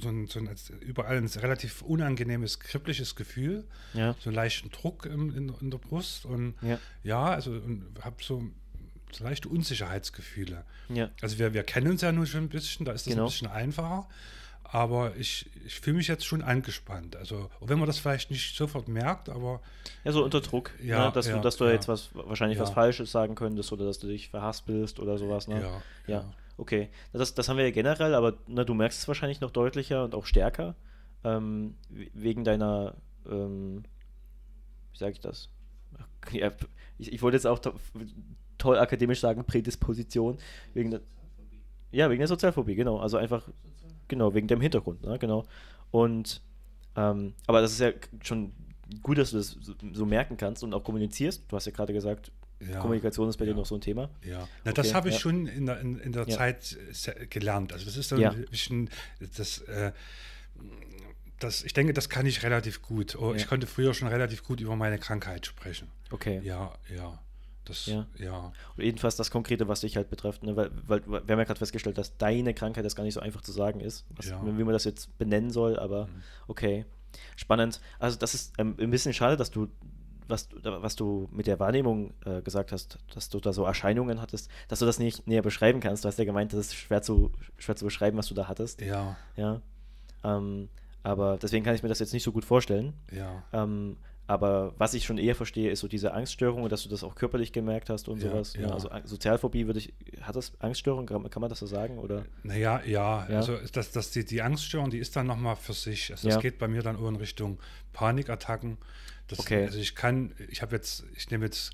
so 0.00 0.08
ein, 0.08 0.26
so 0.28 0.38
ein 0.38 0.48
überall 0.80 1.16
ein 1.16 1.26
relativ 1.26 1.82
unangenehmes, 1.82 2.60
kribbliches 2.60 3.16
Gefühl, 3.16 3.64
Ja. 3.94 4.14
so 4.20 4.28
einen 4.30 4.36
leichten 4.36 4.70
Druck 4.70 5.06
im, 5.06 5.34
in, 5.36 5.52
in 5.60 5.70
der 5.70 5.78
Brust 5.78 6.26
und 6.26 6.54
Ja. 6.62 6.78
ja, 7.02 7.24
also 7.24 7.60
habe 8.02 8.16
so, 8.22 8.44
so 9.10 9.24
leichte 9.24 9.48
Unsicherheitsgefühle. 9.48 10.64
Ja. 10.90 11.10
Also 11.22 11.38
wir, 11.38 11.54
wir 11.54 11.64
kennen 11.64 11.90
uns 11.90 12.02
ja 12.02 12.12
nun 12.12 12.26
schon 12.26 12.44
ein 12.44 12.48
bisschen, 12.50 12.84
da 12.86 12.92
ist 12.92 13.06
das 13.06 13.12
Genau. 13.14 13.24
ein 13.24 13.30
bisschen 13.30 13.48
einfacher. 13.48 14.08
Aber 14.74 15.14
ich, 15.16 15.50
ich 15.66 15.78
fühle 15.80 15.98
mich 15.98 16.08
jetzt 16.08 16.24
schon 16.24 16.40
angespannt. 16.40 17.14
Also, 17.16 17.50
wenn 17.60 17.78
man 17.78 17.86
das 17.86 17.98
vielleicht 17.98 18.30
nicht 18.30 18.56
sofort 18.56 18.88
merkt, 18.88 19.28
aber 19.28 19.60
Ja, 20.02 20.12
so 20.12 20.24
unter 20.24 20.40
Druck. 20.40 20.70
Ja, 20.82 21.06
ne? 21.08 21.12
dass, 21.12 21.26
ja, 21.26 21.36
du, 21.36 21.42
dass 21.42 21.58
du 21.58 21.64
ja. 21.66 21.72
jetzt 21.72 21.88
was 21.88 22.08
wahrscheinlich 22.14 22.58
was 22.58 22.70
Ja. 22.70 22.74
Falsches 22.74 23.12
sagen 23.12 23.34
könntest 23.34 23.70
oder 23.70 23.84
dass 23.84 23.98
du 23.98 24.06
dich 24.06 24.30
verhaspelst 24.30 24.98
oder 24.98 25.18
sowas, 25.18 25.46
ne? 25.46 25.60
ja, 25.60 25.82
Ja, 26.06 26.24
okay. 26.56 26.88
Das, 27.12 27.34
das 27.34 27.50
haben 27.50 27.58
wir 27.58 27.64
ja 27.66 27.70
generell, 27.70 28.14
aber 28.14 28.38
ne, 28.46 28.64
du 28.64 28.72
merkst 28.72 28.98
es 28.98 29.08
wahrscheinlich 29.08 29.42
noch 29.42 29.50
deutlicher 29.50 30.04
und 30.04 30.14
auch 30.14 30.24
stärker. 30.24 30.74
Ähm, 31.22 31.76
we- 31.90 32.08
wegen 32.14 32.42
deiner, 32.42 32.94
ähm, 33.30 33.84
wie 34.92 34.98
sage 34.98 35.12
ich 35.12 35.20
das? 35.20 35.50
Ja, 36.32 36.50
ich, 36.98 37.12
ich 37.12 37.20
wollte 37.20 37.36
jetzt 37.36 37.46
auch 37.46 37.58
to 37.58 37.74
toll 38.56 38.78
akademisch 38.78 39.20
sagen, 39.20 39.44
Prädisposition. 39.44 40.38
Wegen 40.72 40.92
der, 40.92 41.00
ja, 41.90 42.08
wegen 42.08 42.20
der 42.20 42.28
Sozialphobie, 42.28 42.74
genau. 42.76 42.98
Also 43.00 43.16
einfach, 43.18 43.48
genau, 44.12 44.34
wegen 44.34 44.46
dem 44.46 44.60
Hintergrund, 44.60 45.02
ne? 45.02 45.18
genau. 45.18 45.44
Und, 45.90 46.40
ähm, 46.96 47.32
aber 47.46 47.60
das 47.62 47.72
ist 47.72 47.80
ja 47.80 47.92
schon 48.22 48.52
gut, 49.02 49.16
dass 49.18 49.30
du 49.30 49.38
das 49.38 49.56
so, 49.60 49.72
so 49.92 50.04
merken 50.06 50.36
kannst 50.36 50.62
und 50.62 50.74
auch 50.74 50.84
kommunizierst. 50.84 51.44
Du 51.48 51.56
hast 51.56 51.64
ja 51.66 51.72
gerade 51.72 51.92
gesagt, 51.94 52.30
ja. 52.60 52.78
Kommunikation 52.78 53.28
ist 53.28 53.38
bei 53.38 53.44
dir 53.46 53.52
Ja. 53.52 53.56
noch 53.56 53.66
so 53.66 53.74
ein 53.74 53.80
Thema. 53.80 54.10
Ja, 54.22 54.46
Na, 54.64 54.72
das 54.72 54.88
Okay, 54.88 54.94
habe 54.96 55.08
ich 55.08 55.14
ja. 55.14 55.20
schon 55.20 55.46
in 55.46 55.66
der, 55.66 55.80
in, 55.80 55.98
in 55.98 56.12
der. 56.12 56.28
Zeit 56.28 56.62
se- 56.92 57.26
gelernt. 57.28 57.72
Also 57.72 57.86
das 57.86 57.96
ist 57.96 58.08
so 58.10 58.16
Ja. 58.16 58.30
ein 58.30 58.44
bisschen, 58.50 58.88
das, 59.36 59.58
äh, 59.62 59.92
das, 61.40 61.64
ich 61.64 61.72
denke, 61.72 61.92
das 61.92 62.08
kann 62.08 62.24
ich 62.26 62.42
relativ 62.44 62.82
gut. 62.82 63.16
Oh, 63.16 63.34
Ich 63.34 63.46
konnte 63.48 63.66
früher 63.66 63.94
schon 63.94 64.08
relativ 64.08 64.44
gut 64.44 64.60
über 64.60 64.76
meine 64.76 64.98
Krankheit 64.98 65.46
sprechen. 65.46 65.88
Okay. 66.10 66.40
Ja, 66.44 66.72
ja. 66.94 67.18
Das, 67.64 67.86
Ja. 67.86 68.06
ja. 68.18 68.52
Und 68.76 68.84
jedenfalls 68.84 69.16
das 69.16 69.30
Konkrete, 69.30 69.68
was 69.68 69.80
dich 69.82 69.96
halt 69.96 70.10
betrifft, 70.10 70.42
ne? 70.42 70.56
weil, 70.56 70.70
weil 70.86 71.06
wir 71.06 71.18
haben 71.20 71.28
ja 71.38 71.44
gerade 71.44 71.58
festgestellt, 71.58 71.96
dass 71.98 72.16
deine 72.16 72.54
Krankheit 72.54 72.84
das 72.84 72.96
gar 72.96 73.04
nicht 73.04 73.14
so 73.14 73.20
einfach 73.20 73.40
zu 73.42 73.52
sagen 73.52 73.80
ist, 73.80 74.04
was, 74.10 74.26
Ja. 74.30 74.40
wie 74.44 74.64
man 74.64 74.72
das 74.72 74.84
jetzt 74.84 75.16
benennen 75.18 75.50
soll, 75.50 75.78
aber 75.78 76.08
okay. 76.48 76.84
Spannend. 77.36 77.80
Also 77.98 78.18
das 78.18 78.34
ist 78.34 78.54
ähm, 78.58 78.74
ein 78.80 78.90
bisschen 78.90 79.12
schade, 79.12 79.36
dass 79.36 79.50
du, 79.50 79.68
was, 80.28 80.48
du- 80.48 80.60
was 80.64 80.96
du 80.96 81.28
mit 81.30 81.46
der 81.46 81.60
Wahrnehmung 81.60 82.14
äh, 82.24 82.40
gesagt 82.42 82.72
hast, 82.72 82.98
dass 83.14 83.28
du 83.28 83.38
da 83.38 83.52
so 83.52 83.64
Erscheinungen 83.64 84.20
hattest, 84.20 84.50
dass 84.68 84.78
du 84.78 84.86
das 84.86 84.98
nicht 84.98 85.26
näher 85.28 85.42
beschreiben 85.42 85.80
kannst. 85.80 86.04
Du 86.04 86.08
hast 86.08 86.18
ja 86.18 86.24
gemeint, 86.24 86.52
das 86.52 86.60
ist 86.60 86.74
schwer 86.74 87.02
zu, 87.02 87.30
schwer 87.58 87.76
zu 87.76 87.84
beschreiben, 87.84 88.16
was 88.16 88.26
du 88.28 88.34
da 88.34 88.48
hattest. 88.48 88.80
Ja, 88.80 89.16
Ja. 89.36 89.60
Ähm, 90.24 90.68
aber 91.04 91.36
deswegen 91.36 91.64
kann 91.64 91.74
ich 91.74 91.82
mir 91.82 91.88
das 91.88 91.98
jetzt 91.98 92.12
nicht 92.12 92.22
so 92.22 92.32
gut 92.32 92.44
vorstellen. 92.44 92.94
ja. 93.10 93.42
Ähm, 93.52 93.96
Aber 94.32 94.72
was 94.78 94.94
ich 94.94 95.04
schon 95.04 95.18
eher 95.18 95.34
verstehe, 95.34 95.70
ist 95.70 95.80
so 95.80 95.88
diese 95.88 96.14
Angststörung, 96.14 96.66
dass 96.70 96.82
du 96.84 96.88
das 96.88 97.04
auch 97.04 97.14
körperlich 97.14 97.52
gemerkt 97.52 97.90
hast 97.90 98.08
und 98.08 98.22
Ja, 98.22 98.30
sowas. 98.30 98.54
ja. 98.58 98.68
Also 98.70 98.88
Sozialphobie 99.04 99.66
würde 99.66 99.80
ich, 99.80 99.92
hat 100.22 100.36
das 100.36 100.52
Angststörung, 100.60 101.04
kann, 101.04 101.22
man 101.40 101.50
das 101.50 101.58
so 101.58 101.66
sagen? 101.66 101.98
Oder? 101.98 102.24
Naja, 102.42 102.80
ja, 102.86 103.28
Ja. 103.28 103.36
also 103.36 103.58
das, 103.72 103.92
das 103.92 104.10
die, 104.10 104.24
die 104.24 104.40
Angststörung, 104.40 104.88
die 104.88 104.98
ist 104.98 105.14
dann 105.16 105.26
nochmal 105.26 105.56
für 105.56 105.74
sich. 105.74 106.10
Also 106.12 106.28
das 106.28 106.40
geht 106.40 106.56
bei 106.58 106.66
mir 106.66 106.82
dann 106.82 106.96
auch 106.96 107.08
in 107.08 107.16
Richtung 107.16 107.58
Panikattacken. 107.92 108.78
Das, 109.28 109.38
Okay. 109.40 109.64
Also 109.66 109.78
ich 109.78 109.94
kann, 109.94 110.34
ich 110.48 110.62
habe 110.62 110.74
jetzt, 110.76 111.04
ich 111.14 111.30
nehme 111.30 111.44
jetzt 111.44 111.72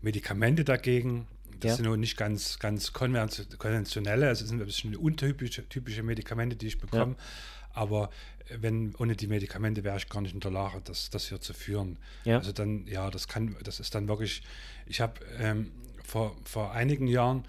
Medikamente 0.00 0.64
dagegen. 0.64 1.26
Das 1.60 1.76
sind 1.76 1.86
nur 1.86 1.96
nicht 1.96 2.16
ganz, 2.16 2.58
ganz 2.60 2.92
konven- 2.92 3.56
konventionelle, 3.56 4.28
also 4.28 4.44
es 4.44 4.48
sind 4.50 4.60
ein 4.60 4.66
bisschen 4.66 4.94
untypische 4.94 5.68
typische 5.68 6.04
Medikamente, 6.04 6.54
die 6.56 6.68
ich 6.68 6.78
bekomme. 6.78 7.16
Aber 7.74 8.10
äh, 8.48 8.56
wenn 8.60 8.94
ohne 8.96 9.16
die 9.16 9.26
Medikamente 9.26 9.84
wäre 9.84 9.96
ich 9.96 10.08
gar 10.08 10.20
nicht 10.22 10.34
in 10.34 10.40
der 10.40 10.50
Lage, 10.50 10.80
das, 10.84 11.10
das 11.10 11.28
hier 11.28 11.40
zu 11.40 11.52
führen. 11.54 11.98
Ja. 12.24 12.38
Also 12.38 12.52
dann, 12.52 12.86
ja, 12.86 13.10
das 13.10 13.28
kann, 13.28 13.56
das 13.62 13.80
ist 13.80 13.94
dann 13.94 14.08
wirklich, 14.08 14.42
ich 14.86 15.00
habe 15.00 15.14
ähm, 15.38 15.72
vor, 16.04 16.34
vor 16.44 16.72
einigen 16.72 17.06
Jahren 17.06 17.44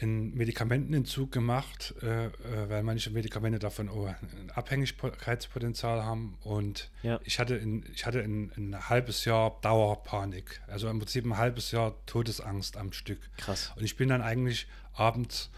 einen 0.00 0.34
Medikamentenentzug 0.34 1.30
gemacht, 1.30 1.94
äh, 2.02 2.26
äh, 2.26 2.30
weil 2.68 2.82
manche 2.82 3.10
Medikamente 3.10 3.60
davon 3.60 3.88
auch 3.88 4.08
ein 4.08 4.50
Abhängigkeitspotenzial 4.52 6.04
haben. 6.04 6.36
Und 6.42 6.90
Ja. 7.02 7.20
ich 7.24 7.38
hatte, 7.38 7.54
in, 7.56 7.84
ich 7.94 8.04
hatte 8.06 8.20
ein, 8.20 8.50
ein 8.56 8.88
halbes 8.88 9.24
Jahr 9.24 9.56
Dauerpanik. 9.62 10.60
Also 10.66 10.88
im 10.88 10.98
Prinzip 10.98 11.24
ein 11.24 11.36
halbes 11.36 11.70
Jahr 11.70 11.94
Todesangst 12.06 12.76
am 12.76 12.92
Stück. 12.92 13.20
Krass. 13.36 13.72
Und 13.76 13.84
ich 13.84 13.96
bin 13.96 14.08
dann 14.08 14.20
eigentlich 14.22 14.66
abends 14.94 15.50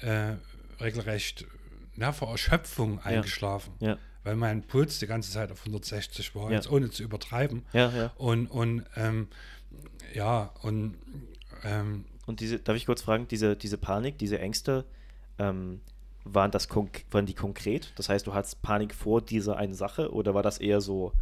äh, 0.00 0.34
regelrecht 0.80 1.46
na, 1.96 2.12
vor 2.12 2.30
Erschöpfung 2.30 2.98
eingeschlafen. 3.00 3.72
Ja. 3.80 3.98
Weil 4.22 4.36
mein 4.36 4.62
Puls 4.62 4.98
die 4.98 5.06
ganze 5.06 5.30
Zeit 5.30 5.52
auf 5.52 5.60
160 5.60 6.34
war, 6.34 6.50
Ja. 6.50 6.56
jetzt 6.56 6.70
ohne 6.70 6.90
zu 6.90 7.02
übertreiben. 7.02 7.62
Ja, 7.72 7.90
ja. 7.90 8.12
Und, 8.16 8.46
und 8.46 8.84
ähm, 8.96 9.28
ja, 10.14 10.50
und 10.62 10.96
ähm, 11.64 12.04
Und 12.26 12.40
diese, 12.40 12.58
darf 12.58 12.76
ich 12.76 12.86
kurz 12.86 13.02
fragen, 13.02 13.28
diese, 13.28 13.54
diese 13.56 13.76
Panik, 13.76 14.16
diese 14.18 14.38
Ängste, 14.38 14.84
ähm, 15.38 15.80
waren, 16.24 16.50
das 16.50 16.68
waren 17.10 17.26
die 17.26 17.34
konkret? 17.34 17.92
Das 17.96 18.08
heißt, 18.08 18.26
du 18.26 18.32
hattest 18.32 18.62
Panik 18.62 18.94
vor 18.94 19.20
dieser 19.20 19.58
einen 19.58 19.74
Sache 19.74 20.10
oder 20.10 20.32
war 20.34 20.42
das 20.42 20.56
eher 20.58 20.80
so 20.80 21.12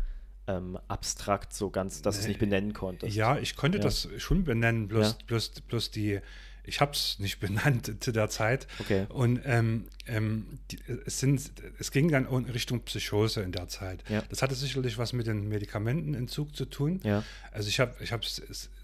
ähm, 0.46 0.78
abstrakt, 0.88 1.52
so 1.54 1.70
ganz, 1.70 2.02
dass 2.02 2.16
du 2.16 2.20
es 2.22 2.28
nicht 2.28 2.38
benennen 2.38 2.72
konntest? 2.72 3.16
Ja, 3.16 3.36
ich 3.36 3.56
konnte 3.56 3.78
Ja. 3.78 3.84
das 3.84 4.08
schon 4.18 4.44
benennen, 4.44 4.86
bloß, 4.86 5.08
Ja. 5.10 5.26
bloß, 5.26 5.50
bloß 5.62 5.90
die, 5.90 6.20
ich 6.64 6.80
habe 6.80 6.92
es 6.92 7.18
nicht 7.18 7.40
benannt 7.40 7.92
zu 8.00 8.12
der 8.12 8.28
Zeit. 8.28 8.66
Okay. 8.80 9.06
Und 9.08 9.40
ähm, 9.44 9.86
ähm, 10.06 10.58
die, 10.70 10.78
es, 11.06 11.20
sind, 11.20 11.52
es 11.78 11.90
ging 11.90 12.10
dann 12.10 12.26
in 12.26 12.44
Richtung 12.46 12.80
Psychose 12.82 13.42
in 13.42 13.52
der 13.52 13.68
Zeit. 13.68 14.02
Ja. 14.08 14.22
Das 14.28 14.42
hatte 14.42 14.54
sicherlich 14.54 14.98
was 14.98 15.12
mit 15.12 15.26
dem 15.26 15.48
Medikamentenentzug 15.48 16.54
zu 16.54 16.64
tun. 16.66 17.00
Ja. 17.04 17.24
Also 17.52 17.68
ich 17.68 17.80
habe 17.80 17.94
ich 18.00 18.12
hab, 18.12 18.22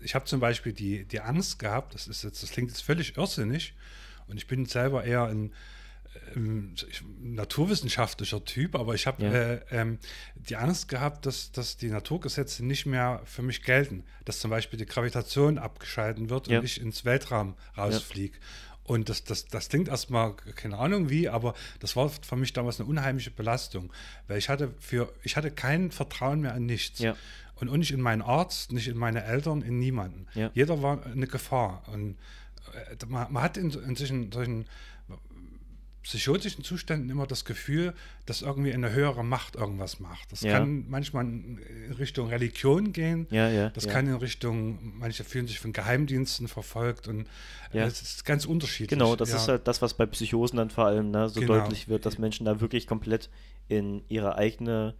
ich 0.01 0.15
hab 0.15 0.29
zum 0.29 0.41
Beispiel 0.41 0.73
die, 0.73 1.05
die 1.05 1.21
Angst 1.21 1.59
gehabt, 1.59 1.95
das, 1.95 2.09
ist 2.09 2.25
jetzt, 2.25 2.43
das 2.43 2.51
klingt 2.51 2.71
jetzt 2.71 2.83
völlig 2.83 3.17
irrsinnig, 3.17 3.75
und 4.29 4.37
ich 4.37 4.47
bin 4.47 4.67
selber 4.67 5.05
eher 5.05 5.25
ein 5.25 5.53
ähm, 6.37 6.75
ich- 6.89 7.03
naturwissenschaftlicher 7.21 8.45
Typ, 8.45 8.75
aber 8.75 8.95
ich 8.95 9.07
habe 9.07 9.23
Ja. 9.25 9.33
äh, 9.33 9.61
ähm, 9.71 9.99
die 10.37 10.57
Angst 10.57 10.89
gehabt, 10.89 11.27
dass, 11.27 11.53
dass 11.53 11.77
die 11.77 11.89
Naturgesetze 11.89 12.65
nicht 12.65 12.87
mehr 12.87 13.21
für 13.25 13.43
mich 13.43 13.63
gelten. 13.63 14.05
Dass 14.25 14.39
zum 14.41 14.51
Beispiel 14.51 14.79
die 14.79 14.87
Gravitation 14.87 15.59
abgeschalten 15.59 16.31
wird 16.31 16.49
Ja. 16.49 16.59
und 16.59 16.65
ich 16.65 16.81
ins 16.81 17.05
Weltraum 17.05 17.55
rausfliege. 17.77 18.37
Und 18.85 19.11
das, 19.11 19.23
das, 19.25 19.45
das 19.47 19.69
klingt 19.69 19.89
erstmal, 19.89 20.35
keine 20.35 20.79
Ahnung 20.79 21.11
wie, 21.11 21.29
aber 21.29 21.55
das 21.81 21.95
war 21.95 22.09
für 22.09 22.37
mich 22.37 22.55
damals 22.55 22.81
eine 22.81 22.89
unheimliche 22.89 23.31
Belastung. 23.31 23.93
Weil 24.29 24.39
ich 24.39 24.49
hatte 24.49 24.75
für, 24.81 25.13
ich 25.23 25.37
hatte 25.37 25.51
kein 25.51 25.91
Vertrauen 25.91 26.41
mehr 26.41 26.55
an 26.55 26.65
nichts. 26.65 26.99
Ja. 27.01 27.15
Und 27.57 27.69
auch 27.69 27.77
nicht 27.77 27.91
in 27.91 28.01
meinen 28.01 28.23
Arzt, 28.23 28.73
nicht 28.73 28.89
in 28.89 28.97
meine 28.97 29.25
Eltern, 29.25 29.63
in 29.63 29.79
niemanden. 29.79 30.27
Ja. 30.35 30.51
Jeder 30.55 30.81
war 30.81 31.05
eine 31.05 31.27
Gefahr. 31.27 31.83
Und 31.93 32.17
äh, 32.73 33.05
man, 33.07 33.31
man 33.33 33.43
hat 33.43 33.57
in, 33.59 33.71
in 33.71 33.95
solchen, 33.97 34.33
solchen 34.33 34.65
psychotischen 36.09 36.65
Zuständen 36.65 37.11
immer 37.11 37.27
das 37.27 37.45
Gefühl, 37.45 37.93
dass 38.25 38.41
irgendwie 38.41 38.73
eine 38.73 38.91
höhere 38.93 39.23
Macht 39.23 39.57
irgendwas 39.57 40.01
macht. 40.01 40.33
Das 40.33 40.41
Ja. 40.41 40.53
kann 40.53 40.87
manchmal 40.89 41.25
in 41.27 41.61
Richtung 41.99 42.29
Religion 42.29 42.93
gehen. 42.95 43.27
Ja, 43.31 43.51
ja, 43.51 43.69
Das 43.69 43.87
kann 43.89 44.07
in 44.07 44.15
Richtung, 44.15 44.79
manche 44.99 45.23
fühlen 45.23 45.47
sich 45.47 45.61
von 45.61 45.75
Geheimdiensten 45.75 46.49
verfolgt 46.49 47.09
und 47.09 47.27
äh, 47.75 47.81
es 47.81 48.01
ist 48.01 48.25
ganz 48.25 48.47
unterschiedlich. 48.47 48.89
Genau, 48.89 49.17
das 49.17 49.29
ist 49.35 49.49
halt 49.49 49.69
das, 49.69 49.83
was 49.83 49.93
bei 49.93 50.07
Psychosen 50.07 50.57
dann 50.57 50.71
vor 50.71 50.87
allem 50.87 51.11
ne, 51.11 51.29
so 51.29 51.41
Genau. 51.41 51.59
deutlich 51.59 51.89
wird, 51.89 52.07
dass 52.07 52.17
Menschen 52.17 52.47
da 52.47 52.59
wirklich 52.63 52.87
komplett 52.87 53.29
in 53.69 54.03
ihre 54.09 54.37
eigene 54.37 54.95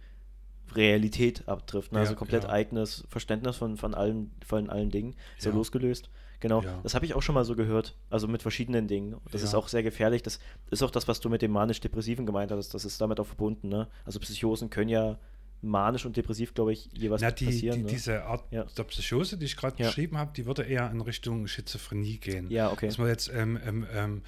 Realität 0.75 1.47
abdriften, 1.47 1.97
also 1.97 2.13
Ja, 2.13 2.17
komplett 2.17 2.43
ja. 2.43 2.49
eigenes 2.49 3.05
Verständnis 3.09 3.57
von, 3.57 3.77
von, 3.77 3.93
allen, 3.93 4.31
von 4.45 4.69
allen 4.69 4.89
Dingen, 4.91 5.15
so 5.37 5.49
Ja. 5.49 5.55
losgelöst. 5.55 6.09
Genau, 6.41 6.63
das 6.83 6.95
habe 6.95 7.05
ich 7.05 7.13
auch 7.15 7.21
schon 7.21 7.35
mal 7.35 7.43
so 7.43 7.53
gehört, 7.55 7.97
also 8.09 8.25
mit 8.29 8.41
verschiedenen 8.41 8.87
Dingen. 8.87 9.15
Das 9.29 9.43
ist 9.43 9.53
auch 9.53 9.67
sehr 9.67 9.83
gefährlich. 9.83 10.23
Das 10.23 10.39
ist 10.71 10.81
auch 10.83 10.91
das, 10.91 11.05
was 11.09 11.19
du 11.19 11.27
mit 11.29 11.41
dem 11.41 11.51
manisch-depressiven 11.51 12.25
gemeint 12.25 12.49
hast. 12.51 12.73
Das 12.73 12.85
ist 12.85 13.01
damit 13.01 13.19
auch 13.19 13.27
verbunden. 13.27 13.67
Ne? 13.67 13.89
Also 14.05 14.19
Psychosen 14.21 14.69
können 14.69 14.87
ja 14.89 15.17
manisch 15.61 16.05
und 16.05 16.15
depressiv, 16.15 16.53
glaube 16.53 16.71
ich, 16.71 16.89
jeweils 16.93 17.21
Na, 17.21 17.31
die, 17.31 17.43
passieren. 17.43 17.79
die, 17.79 17.83
ne? 17.83 17.89
diese 17.89 18.23
Art 18.23 18.45
Ja. 18.51 18.63
der 18.63 18.83
Psychose, 18.85 19.37
die 19.37 19.45
ich 19.47 19.57
gerade 19.57 19.75
Ja. 19.83 19.87
beschrieben 19.87 20.17
habe, 20.17 20.31
die 20.33 20.45
würde 20.45 20.63
eher 20.63 20.89
in 20.89 21.01
Richtung 21.01 21.45
Schizophrenie 21.47 22.19
gehen. 22.19 22.49
Ja, 22.49 22.71
okay. 22.71 22.85
Dass 22.87 22.97
man 22.97 23.09
jetzt 23.09 23.29
ähm, 23.33 23.59
ähm, 23.65 23.85
ähm, 23.93 24.21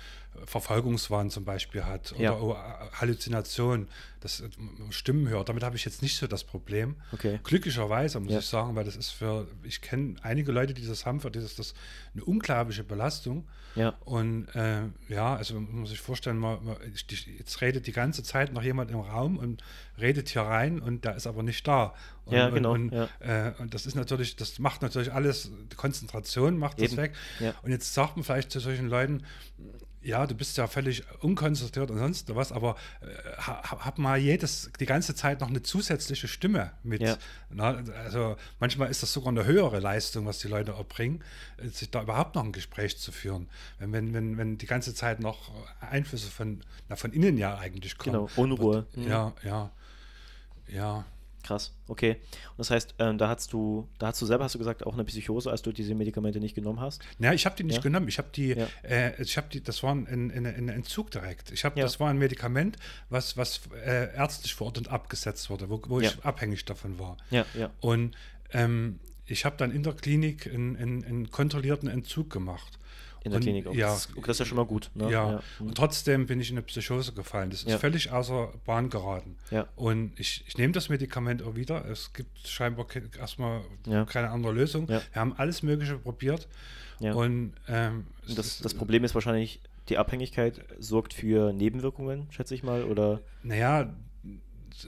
Verfolgungswahn 0.45 1.29
zum 1.29 1.45
Beispiel 1.45 1.83
hat 1.85 2.11
oder 2.13 2.21
Ja. 2.21 2.31
auch, 2.33 2.55
äh, 2.57 2.91
Halluzination, 2.93 3.87
dass 4.21 4.41
äh, 4.41 4.49
man 4.57 4.91
Stimmen 4.91 5.27
hört. 5.29 5.49
Damit 5.49 5.63
habe 5.63 5.75
ich 5.75 5.85
jetzt 5.85 6.01
nicht 6.01 6.17
so 6.17 6.27
das 6.27 6.43
Problem. 6.43 6.95
Okay. 7.11 7.39
Glücklicherweise, 7.43 8.19
muss 8.19 8.31
Ja. 8.33 8.39
ich 8.39 8.45
sagen, 8.45 8.75
weil 8.75 8.83
das 8.85 8.95
ist 8.95 9.09
für, 9.11 9.47
ich 9.63 9.81
kenne 9.81 10.15
einige 10.21 10.51
Leute, 10.51 10.73
die 10.73 10.85
das 10.85 11.05
haben, 11.05 11.19
für 11.19 11.31
die 11.31 11.39
ist 11.39 11.59
das 11.59 11.73
eine 12.13 12.23
unglaubliche 12.23 12.83
Belastung. 12.83 13.47
Ja. 13.75 13.89
Und 14.05 14.47
äh, 14.55 14.81
ja, 15.07 15.35
also 15.35 15.53
man 15.55 15.79
muss 15.81 15.89
sich 15.89 15.99
vorstellen, 16.01 16.37
man, 16.37 16.63
man, 16.63 16.75
jetzt 17.37 17.61
redet 17.61 17.87
die 17.87 17.91
ganze 17.93 18.21
Zeit 18.23 18.51
noch 18.53 18.63
jemand 18.63 18.91
im 18.91 18.99
Raum 18.99 19.37
und 19.37 19.63
redet 19.99 20.29
hier 20.29 20.41
rein 20.41 20.81
und 20.81 21.05
der 21.05 21.15
ist 21.15 21.27
aber 21.27 21.43
nicht 21.43 21.65
da. 21.67 21.93
Und, 22.25 22.33
Ja, 22.35 22.49
genau, 22.49 22.73
Und, 22.73 22.91
ja. 22.91 23.09
äh, 23.19 23.53
und 23.59 23.73
das 23.73 23.85
ist 23.85 23.95
natürlich, 23.95 24.35
das 24.35 24.59
macht 24.59 24.81
natürlich 24.81 25.11
alles, 25.11 25.49
die 25.71 25.75
Konzentration 25.75 26.57
macht 26.57 26.79
das 26.81 26.91
Eben, 26.93 26.97
weg. 26.97 27.13
ja. 27.39 27.53
Und 27.63 27.71
jetzt 27.71 27.93
sagt 27.93 28.15
man 28.15 28.23
vielleicht 28.23 28.51
zu 28.51 28.59
solchen 28.59 28.87
Leuten, 28.87 29.23
ja, 30.03 30.25
du 30.25 30.33
bist 30.33 30.57
ja 30.57 30.65
völlig 30.65 31.03
unkonzentriert 31.21 31.91
und 31.91 31.99
sonst 31.99 32.33
was, 32.33 32.51
aber 32.51 32.75
äh, 33.01 33.05
hab, 33.37 33.99
mal 33.99 34.17
jedes, 34.17 34.71
die 34.79 34.87
ganze 34.87 35.13
Zeit 35.13 35.41
noch 35.41 35.49
eine 35.49 35.61
zusätzliche 35.61 36.27
Stimme 36.27 36.71
mit. 36.81 37.01
Ja. 37.03 37.17
Na, 37.51 37.83
also 38.03 38.35
manchmal 38.59 38.89
ist 38.89 39.03
das 39.03 39.13
sogar 39.13 39.29
eine 39.29 39.45
höhere 39.45 39.79
Leistung, 39.79 40.25
was 40.25 40.39
die 40.39 40.47
Leute 40.47 40.71
erbringen, 40.71 41.23
äh, 41.57 41.67
sich 41.67 41.91
da 41.91 42.01
überhaupt 42.01 42.33
noch 42.33 42.43
ein 42.43 42.51
Gespräch 42.51 42.97
zu 42.97 43.11
führen. 43.11 43.47
Wenn, 43.77 43.91
wenn, 43.93 44.13
wenn, 44.13 44.37
wenn 44.37 44.57
die 44.57 44.65
ganze 44.65 44.95
Zeit 44.95 45.19
noch 45.19 45.51
Einflüsse 45.81 46.31
von, 46.31 46.61
na, 46.89 46.95
von 46.95 47.13
innen 47.13 47.37
ja 47.37 47.57
eigentlich 47.59 47.97
kommen. 47.99 48.13
Genau, 48.13 48.29
Unruhe. 48.37 48.87
Und, 48.95 49.03
Mhm. 49.05 49.07
Ja, 49.11 49.33
ja, 49.43 49.71
ja. 50.67 51.05
Krass, 51.43 51.73
okay. 51.87 52.17
Und 52.51 52.59
das 52.59 52.69
heißt, 52.69 52.95
ähm, 52.99 53.17
da 53.17 53.27
hast 53.27 53.51
du, 53.53 53.87
da 53.97 54.07
hast 54.07 54.21
du 54.21 54.25
selber, 54.25 54.43
hast 54.43 54.55
du 54.55 54.59
gesagt, 54.59 54.85
auch 54.85 54.93
eine 54.93 55.03
Psychose, 55.03 55.49
als 55.49 55.61
du 55.61 55.71
diese 55.71 55.95
Medikamente 55.95 56.39
nicht 56.39 56.53
genommen 56.55 56.79
hast? 56.79 57.01
Ja, 57.19 57.33
ich 57.33 57.45
habe 57.45 57.55
die 57.55 57.63
nicht 57.63 57.77
Ja. 57.77 57.81
genommen. 57.81 58.07
Ich 58.07 58.17
habe 58.17 58.29
die, 58.35 58.49
Ja. 58.49 58.67
äh, 58.83 59.21
ich 59.21 59.37
habe 59.37 59.47
die, 59.51 59.61
das 59.63 59.81
war 59.83 59.93
ein, 59.95 60.07
ein, 60.07 60.45
ein, 60.45 60.69
Entzug 60.69 61.09
direkt. 61.11 61.51
Ich 61.51 61.65
habe, 61.65 61.79
Ja. 61.79 61.85
das 61.85 61.99
war 61.99 62.09
ein 62.09 62.17
Medikament, 62.17 62.77
was, 63.09 63.37
was 63.37 63.61
äh, 63.85 64.13
ärztlich 64.15 64.53
verordnet 64.55 64.87
abgesetzt 64.89 65.49
wurde, 65.49 65.69
wo, 65.69 65.81
wo 65.87 65.99
ich 65.99 66.23
abhängig 66.23 66.65
davon 66.65 66.99
war. 66.99 67.17
Ja, 67.31 67.45
ja. 67.53 67.71
Und 67.79 68.15
ähm, 68.53 68.99
ich 69.25 69.45
habe 69.45 69.55
dann 69.57 69.71
in 69.71 69.81
der 69.83 69.93
Klinik 69.93 70.45
einen, 70.47 70.75
einen, 70.75 71.03
einen 71.05 71.31
kontrollierten 71.31 71.89
Entzug 71.89 72.29
gemacht. 72.29 72.77
In 73.23 73.31
der 73.31 73.37
Und, 73.37 73.43
Klinik. 73.43 73.67
auch. 73.67 73.73
Ja, 73.75 73.87
Das, 73.89 74.05
ist- 74.07 74.17
das 74.17 74.27
ist 74.29 74.39
ja 74.39 74.45
schon 74.45 74.57
mal 74.57 74.65
gut. 74.65 74.89
Ne? 74.95 75.11
ja. 75.11 75.41
Mhm. 75.59 75.67
Und 75.67 75.75
trotzdem 75.77 76.25
bin 76.25 76.39
ich 76.39 76.49
in 76.49 76.57
eine 76.57 76.63
Psychose 76.65 77.13
gefallen. 77.13 77.51
Das 77.51 77.61
ist 77.63 77.69
Ja. 77.69 77.77
völlig 77.77 78.11
außer 78.11 78.51
Bahn 78.65 78.89
geraten. 78.89 79.35
Ja. 79.51 79.67
Und 79.75 80.19
ich, 80.19 80.43
ich 80.47 80.57
nehme 80.57 80.73
das 80.73 80.89
Medikament 80.89 81.43
auch 81.43 81.55
wieder. 81.55 81.85
Es 81.85 82.13
gibt 82.13 82.47
scheinbar 82.47 82.87
ke- 82.87 83.09
erstmal 83.19 83.61
Ja. 83.85 84.05
keine 84.05 84.31
andere 84.31 84.53
Lösung. 84.53 84.87
Ja. 84.89 85.01
Wir 85.13 85.21
haben 85.21 85.33
alles 85.37 85.61
Mögliche 85.61 85.97
probiert. 85.99 86.47
Ja. 86.99 87.13
Und 87.13 87.53
ähm, 87.67 88.07
das, 88.27 88.59
das 88.59 88.73
Problem 88.73 89.03
ist 89.03 89.13
wahrscheinlich, 89.13 89.59
die 89.89 89.97
Abhängigkeit 89.97 90.61
sorgt 90.79 91.13
für 91.13 91.51
Nebenwirkungen, 91.53 92.27
schätze 92.31 92.55
ich 92.55 92.63
mal, 92.63 92.83
oder? 92.83 93.21
Naja, 93.43 93.93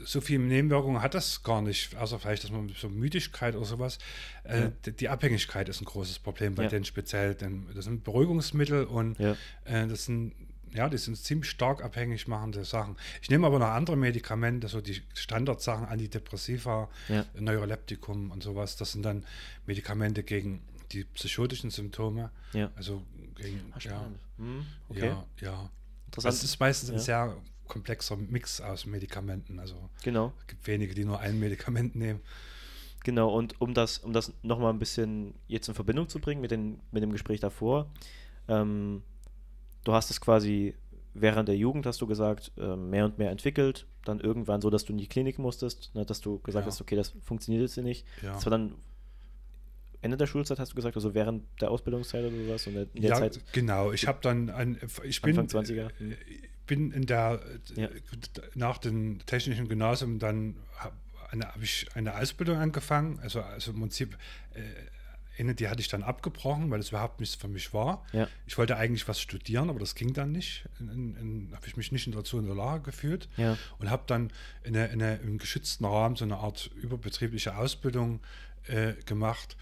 so 0.04 0.20
viel 0.20 0.38
Nebenwirkungen 0.38 1.00
hat 1.02 1.14
das 1.14 1.42
gar 1.42 1.62
nicht, 1.62 1.96
außer 1.96 2.18
vielleicht, 2.18 2.44
dass 2.44 2.50
man 2.50 2.68
so 2.76 2.88
Müdigkeit 2.88 3.54
oder 3.56 3.64
sowas. 3.66 3.98
Äh, 4.44 4.60
Ja. 4.62 4.72
die, 4.86 4.92
die 4.92 5.08
Abhängigkeit 5.08 5.68
ist 5.68 5.80
ein 5.80 5.84
großes 5.86 6.18
Problem 6.18 6.54
bei 6.54 6.64
Ja. 6.64 6.68
denen 6.68 6.84
speziell, 6.84 7.34
denn 7.34 7.66
das 7.74 7.84
sind 7.84 8.04
Beruhigungsmittel 8.04 8.84
und 8.84 9.18
Ja. 9.18 9.36
äh, 9.64 9.86
das 9.86 10.04
sind 10.06 10.34
ja, 10.72 10.88
die 10.88 10.98
sind 10.98 11.16
ziemlich 11.16 11.48
stark 11.48 11.84
abhängig 11.84 12.26
machende 12.26 12.64
Sachen. 12.64 12.96
Ich 13.22 13.30
nehme 13.30 13.46
aber 13.46 13.60
noch 13.60 13.68
andere 13.68 13.96
Medikamente, 13.96 14.66
so 14.66 14.80
die 14.80 15.00
Standardsachen, 15.14 15.86
Antidepressiva, 15.86 16.88
Ja. 17.08 17.24
Neuroleptikum 17.38 18.32
und 18.32 18.42
sowas. 18.42 18.74
Das 18.76 18.90
sind 18.90 19.04
dann 19.04 19.24
Medikamente 19.66 20.24
gegen 20.24 20.62
die 20.90 21.04
psychotischen 21.04 21.70
Symptome. 21.70 22.30
Ja. 22.54 22.72
Also 22.74 23.02
gegen, 23.36 23.60
Ah, 23.72 23.78
ja. 23.82 24.10
Mhm, 24.38 24.66
okay. 24.88 25.06
ja, 25.06 25.26
ja. 25.40 25.70
Interessant. 26.06 26.34
Das 26.34 26.42
ist 26.42 26.58
meistens 26.58 26.90
ein 26.90 26.98
sehr 26.98 27.36
komplexer 27.66 28.16
Mix 28.16 28.60
aus 28.60 28.86
Medikamenten. 28.86 29.58
Also 29.58 29.76
Genau. 30.02 30.32
es 30.40 30.46
gibt 30.46 30.66
wenige, 30.66 30.94
die 30.94 31.04
nur 31.04 31.20
ein 31.20 31.38
Medikament 31.38 31.94
nehmen. 31.94 32.20
Genau, 33.04 33.34
und 33.34 33.60
um 33.60 33.74
das, 33.74 33.98
um 33.98 34.12
das 34.12 34.32
nochmal 34.42 34.72
ein 34.72 34.78
bisschen 34.78 35.34
jetzt 35.46 35.68
in 35.68 35.74
Verbindung 35.74 36.08
zu 36.08 36.20
bringen 36.20 36.40
mit, 36.40 36.50
den, 36.50 36.80
mit 36.90 37.02
dem 37.02 37.12
Gespräch 37.12 37.38
davor, 37.40 37.90
ähm, 38.48 39.02
du 39.84 39.92
hast 39.92 40.10
es 40.10 40.20
quasi 40.20 40.74
während 41.12 41.48
der 41.48 41.56
Jugend, 41.56 41.86
hast 41.86 42.00
du 42.00 42.06
gesagt, 42.06 42.50
äh, 42.56 42.76
mehr 42.76 43.04
und 43.04 43.18
mehr 43.18 43.30
entwickelt, 43.30 43.86
dann 44.04 44.20
irgendwann 44.20 44.60
so, 44.60 44.70
dass 44.70 44.84
du 44.84 44.92
in 44.92 44.98
die 44.98 45.06
Klinik 45.06 45.38
musstest, 45.38 45.94
ne, 45.94 46.04
dass 46.04 46.20
du 46.20 46.40
gesagt 46.40 46.64
Ja. 46.66 46.70
hast, 46.72 46.80
okay, 46.80 46.96
das 46.96 47.14
funktioniert 47.22 47.62
jetzt 47.62 47.76
nicht. 47.84 48.06
Ja. 48.22 48.32
Das 48.32 48.44
war 48.46 48.50
dann 48.50 48.74
Ende 50.00 50.16
der 50.18 50.26
Schulzeit, 50.26 50.58
hast 50.58 50.72
du 50.72 50.76
gesagt, 50.76 50.96
also 50.96 51.14
während 51.14 51.44
der 51.62 51.70
Ausbildungszeit 51.70 52.24
oder 52.24 52.36
sowas? 52.36 52.66
Und 52.66 52.76
in 52.94 53.02
der 53.02 53.10
ja, 53.10 53.16
Zeit, 53.16 53.40
genau. 53.52 53.92
Ich 53.92 54.06
habe 54.06 54.18
dann 54.22 54.50
ein, 54.50 54.78
ich 55.04 55.22
bin, 55.22 55.38
Anfang 55.38 55.62
20er. 55.62 55.88
Bin 56.66 56.92
in 56.92 57.06
der 57.06 57.40
Ja. 57.74 57.88
nach 58.54 58.78
dem 58.78 59.24
technischen 59.26 59.68
Gymnasium 59.68 60.18
dann 60.18 60.56
habe 60.76 60.94
hab 61.32 61.62
ich 61.62 61.86
eine 61.94 62.16
Ausbildung 62.16 62.58
angefangen. 62.58 63.18
Also, 63.20 63.42
also 63.42 63.72
im 63.72 63.80
Prinzip 63.80 64.16
äh, 64.54 64.60
eine, 65.36 65.54
die 65.56 65.68
hatte 65.68 65.80
ich 65.80 65.88
dann 65.88 66.04
abgebrochen, 66.04 66.70
weil 66.70 66.78
es 66.78 66.90
überhaupt 66.90 67.18
nichts 67.18 67.34
für 67.34 67.48
mich 67.48 67.74
war. 67.74 68.04
Ja. 68.12 68.28
Ich 68.46 68.56
wollte 68.56 68.76
eigentlich 68.76 69.08
was 69.08 69.20
studieren, 69.20 69.68
aber 69.68 69.80
das 69.80 69.96
ging 69.96 70.12
dann 70.12 70.30
nicht. 70.30 70.64
Habe 70.78 71.66
ich 71.66 71.76
mich 71.76 71.90
nicht 71.90 72.14
dazu 72.14 72.38
in 72.38 72.46
der 72.46 72.54
Lage 72.54 72.84
gefühlt 72.84 73.28
Ja. 73.36 73.58
und 73.78 73.90
habe 73.90 74.04
dann 74.06 74.30
in 74.62 74.76
eine, 74.76 74.86
in 74.92 75.02
eine, 75.02 75.16
im 75.16 75.38
geschützten 75.38 75.84
Rahmen 75.86 76.14
so 76.14 76.24
eine 76.24 76.36
Art 76.36 76.70
überbetriebliche 76.80 77.56
Ausbildung 77.56 78.20
äh, 78.68 78.92
gemacht, 79.06 79.56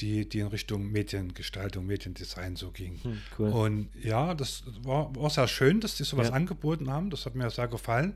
die, 0.00 0.28
die 0.28 0.40
in 0.40 0.46
Richtung 0.48 0.90
Mediengestaltung, 0.90 1.86
Mediendesign 1.86 2.56
so 2.56 2.70
ging. 2.70 2.98
Hm, 3.02 3.18
cool. 3.38 3.48
Und 3.50 3.88
ja, 4.02 4.34
das 4.34 4.64
war, 4.82 5.14
war 5.16 5.30
sehr 5.30 5.48
schön, 5.48 5.80
dass 5.80 5.96
die 5.96 6.04
sowas 6.04 6.28
Ja. 6.28 6.34
angeboten 6.34 6.90
haben. 6.90 7.10
Das 7.10 7.26
hat 7.26 7.34
mir 7.34 7.48
sehr 7.50 7.68
gefallen. 7.68 8.14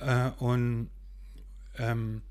Äh, 0.00 0.30
und 0.38 0.90
ähm, 1.78 2.22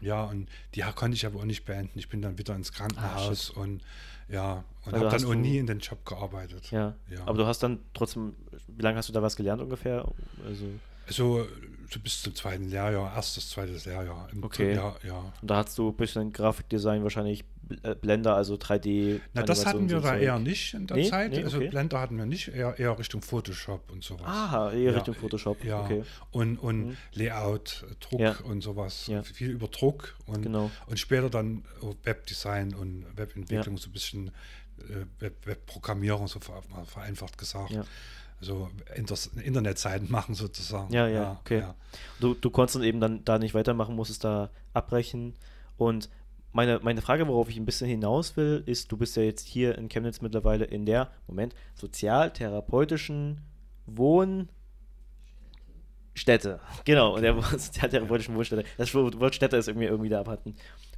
ja, 0.00 0.24
und 0.24 0.48
die 0.74 0.82
konnte 0.94 1.14
ich 1.16 1.26
aber 1.26 1.40
auch 1.40 1.44
nicht 1.44 1.64
beenden. 1.64 1.98
Ich 1.98 2.08
bin 2.08 2.22
dann 2.22 2.38
wieder 2.38 2.54
ins 2.56 2.72
Krankenhaus 2.72 3.50
und 3.50 3.82
ja, 4.28 4.64
und 4.84 4.94
Also 4.94 5.06
habe 5.06 5.16
dann 5.18 5.28
auch 5.30 5.34
nie 5.34 5.58
in 5.58 5.66
den 5.66 5.78
Job 5.80 6.04
gearbeitet. 6.06 6.70
ja. 6.70 6.94
Ja. 7.10 7.20
Aber 7.26 7.38
du 7.38 7.46
hast 7.46 7.62
dann 7.62 7.80
trotzdem, 7.94 8.34
wie 8.68 8.82
lange 8.82 8.96
hast 8.98 9.08
du 9.08 9.12
da 9.12 9.22
was 9.22 9.36
gelernt 9.36 9.60
ungefähr? 9.62 10.08
Also, 10.46 10.64
Also 11.06 11.46
so 11.90 12.00
bis 12.00 12.22
zum 12.22 12.34
zweiten 12.34 12.70
Lehrjahr, 12.70 13.14
erstes, 13.14 13.50
zweites 13.50 13.84
Lehrjahr. 13.84 14.28
Im- 14.32 14.42
Okay. 14.44 14.74
Ja, 14.74 14.96
ja. 15.06 15.32
und 15.42 15.50
da 15.50 15.56
hast 15.56 15.76
du 15.76 15.88
ein 15.90 15.96
bisschen 15.96 16.32
Grafikdesign, 16.32 17.02
wahrscheinlich 17.02 17.44
äh, 17.84 17.94
Blender, 17.94 18.34
also 18.34 18.54
3D. 18.56 19.20
Na, 19.34 19.42
das 19.42 19.64
hatten 19.66 19.88
wir 19.88 19.98
so 20.00 20.02
da 20.02 20.16
eher 20.16 20.38
nicht 20.38 20.74
in 20.74 20.86
der 20.86 20.96
Nee? 20.96 21.08
Zeit. 21.10 21.30
Nee, 21.32 21.44
Also 21.44 21.58
okay. 21.58 21.68
Blender 21.68 22.00
hatten 22.00 22.16
wir 22.16 22.26
nicht, 22.26 22.48
eher, 22.48 22.78
eher 22.78 22.98
Richtung 22.98 23.20
Photoshop 23.22 23.90
und 23.90 24.02
sowas. 24.02 24.26
Aha, 24.26 24.72
eher 24.72 24.90
Ja, 24.90 24.96
Richtung 24.96 25.14
Photoshop. 25.14 25.62
Ja, 25.64 25.80
Okay. 25.82 26.02
und, 26.32 26.56
und 26.58 26.86
Mhm. 26.88 26.96
Layout, 27.14 27.84
Druck 28.00 28.20
Ja. 28.20 28.36
und 28.44 28.62
sowas. 28.62 29.10
Viel 29.34 29.50
über 29.50 29.68
Druck 29.68 30.14
und, 30.26 30.42
Genau. 30.42 30.70
und 30.86 30.98
später 30.98 31.28
dann 31.30 31.62
auch 31.82 31.94
Webdesign 32.04 32.74
und 32.74 33.04
Webentwicklung, 33.16 33.76
so 33.78 33.88
ein 33.90 33.92
bisschen 33.92 34.28
äh, 34.28 34.30
Web, 35.18 35.46
Webprogrammierung, 35.46 36.28
so 36.28 36.40
vereinfacht 36.40 37.38
gesagt. 37.38 37.70
Ja. 37.70 37.84
Also 38.40 38.70
Inter 38.96 39.16
Internetseiten 39.44 40.10
machen 40.10 40.34
sozusagen. 40.34 40.92
Ja, 40.92 41.06
ja, 41.06 41.38
okay. 41.40 41.60
ja. 41.60 41.76
Du, 42.18 42.34
du 42.34 42.50
konntest 42.50 42.74
dann 42.74 42.82
eben 42.82 42.98
dann 43.00 43.24
da 43.24 43.38
nicht 43.38 43.54
weitermachen, 43.54 43.94
musstest 43.94 44.24
da 44.24 44.50
abbrechen. 44.72 45.34
Und 45.76 46.10
meine, 46.52 46.80
meine 46.82 47.02
Frage, 47.02 47.28
worauf 47.28 47.48
ich 47.48 47.56
ein 47.56 47.64
bisschen 47.64 47.88
hinaus 47.88 48.36
will, 48.36 48.62
ist, 48.66 48.90
du 48.92 48.96
bist 48.96 49.16
ja 49.16 49.22
jetzt 49.22 49.46
hier 49.46 49.78
in 49.78 49.88
Chemnitz 49.88 50.20
mittlerweile 50.20 50.64
in 50.64 50.86
der, 50.86 51.12
Moment, 51.26 51.54
sozialtherapeutischen 51.74 53.40
Wohnstätte. 53.86 54.50
Genau, 56.84 57.16
in 57.16 57.22
der 57.22 57.40
sozialtherapeutischen 57.50 58.34
Wohnstätte. 58.34 58.64
Das 58.76 58.92
Wort 58.94 59.34
Stätte 59.34 59.56
ist 59.56 59.68
irgendwie, 59.68 59.86
irgendwie 59.86 60.10
da 60.10 60.20
abhatten. 60.20 60.56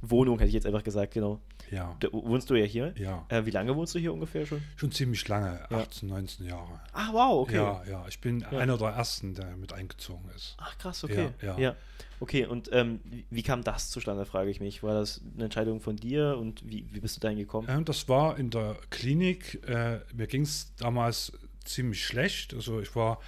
Wohnung 0.09 0.37
hätte 0.39 0.47
ich 0.47 0.53
jetzt 0.53 0.65
einfach 0.65 0.83
gesagt, 0.83 1.13
genau. 1.13 1.39
ja. 1.71 1.95
Da, 1.99 2.07
wohnst 2.11 2.49
du 2.49 2.55
ja 2.55 2.65
hier? 2.65 2.93
Ja. 2.97 3.25
Äh, 3.29 3.45
wie 3.45 3.51
lange 3.51 3.75
wohnst 3.75 3.95
du 3.95 3.99
hier 3.99 4.13
ungefähr 4.13 4.45
schon? 4.45 4.61
Schon 4.75 4.91
ziemlich 4.91 5.27
lange, 5.27 5.59
Ja. 5.69 5.79
18, 5.79 6.09
19 6.09 6.45
Jahre. 6.45 6.79
Ah, 6.93 7.09
wow, 7.11 7.41
okay. 7.41 7.55
Ja, 7.55 7.83
ja. 7.89 8.05
Ich 8.07 8.19
bin 8.21 8.39
Ja. 8.41 8.49
einer 8.59 8.77
der 8.77 8.89
ersten, 8.89 9.33
der 9.33 9.55
mit 9.57 9.73
eingezogen 9.73 10.29
ist. 10.35 10.55
Ach 10.59 10.77
krass, 10.77 11.03
okay. 11.03 11.29
Ja, 11.41 11.57
ja. 11.57 11.75
Okay, 12.21 12.45
und 12.45 12.69
ähm, 12.71 13.01
wie, 13.29 13.43
kam 13.43 13.63
das 13.63 13.89
zustande, 13.89 14.25
frage 14.25 14.49
ich 14.49 14.59
mich. 14.61 14.83
War 14.83 14.93
das 14.93 15.21
eine 15.35 15.45
Entscheidung 15.45 15.81
von 15.81 15.97
dir 15.97 16.37
und 16.39 16.63
wie, 16.65 16.85
wie 16.91 16.99
bist 17.01 17.17
du 17.17 17.19
dahin 17.19 17.37
gekommen? 17.37 17.67
Ähm, 17.69 17.83
das 17.83 18.07
war 18.07 18.37
in 18.37 18.49
der 18.49 18.77
Klinik. 18.89 19.61
Äh, 19.67 19.99
mir 20.13 20.27
ging 20.27 20.43
es 20.43 20.73
damals 20.77 21.33
ziemlich 21.65 22.05
schlecht. 22.05 22.53
Also 22.53 22.79
ich 22.79 22.95
war 22.95 23.19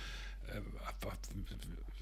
äh, 0.53 0.61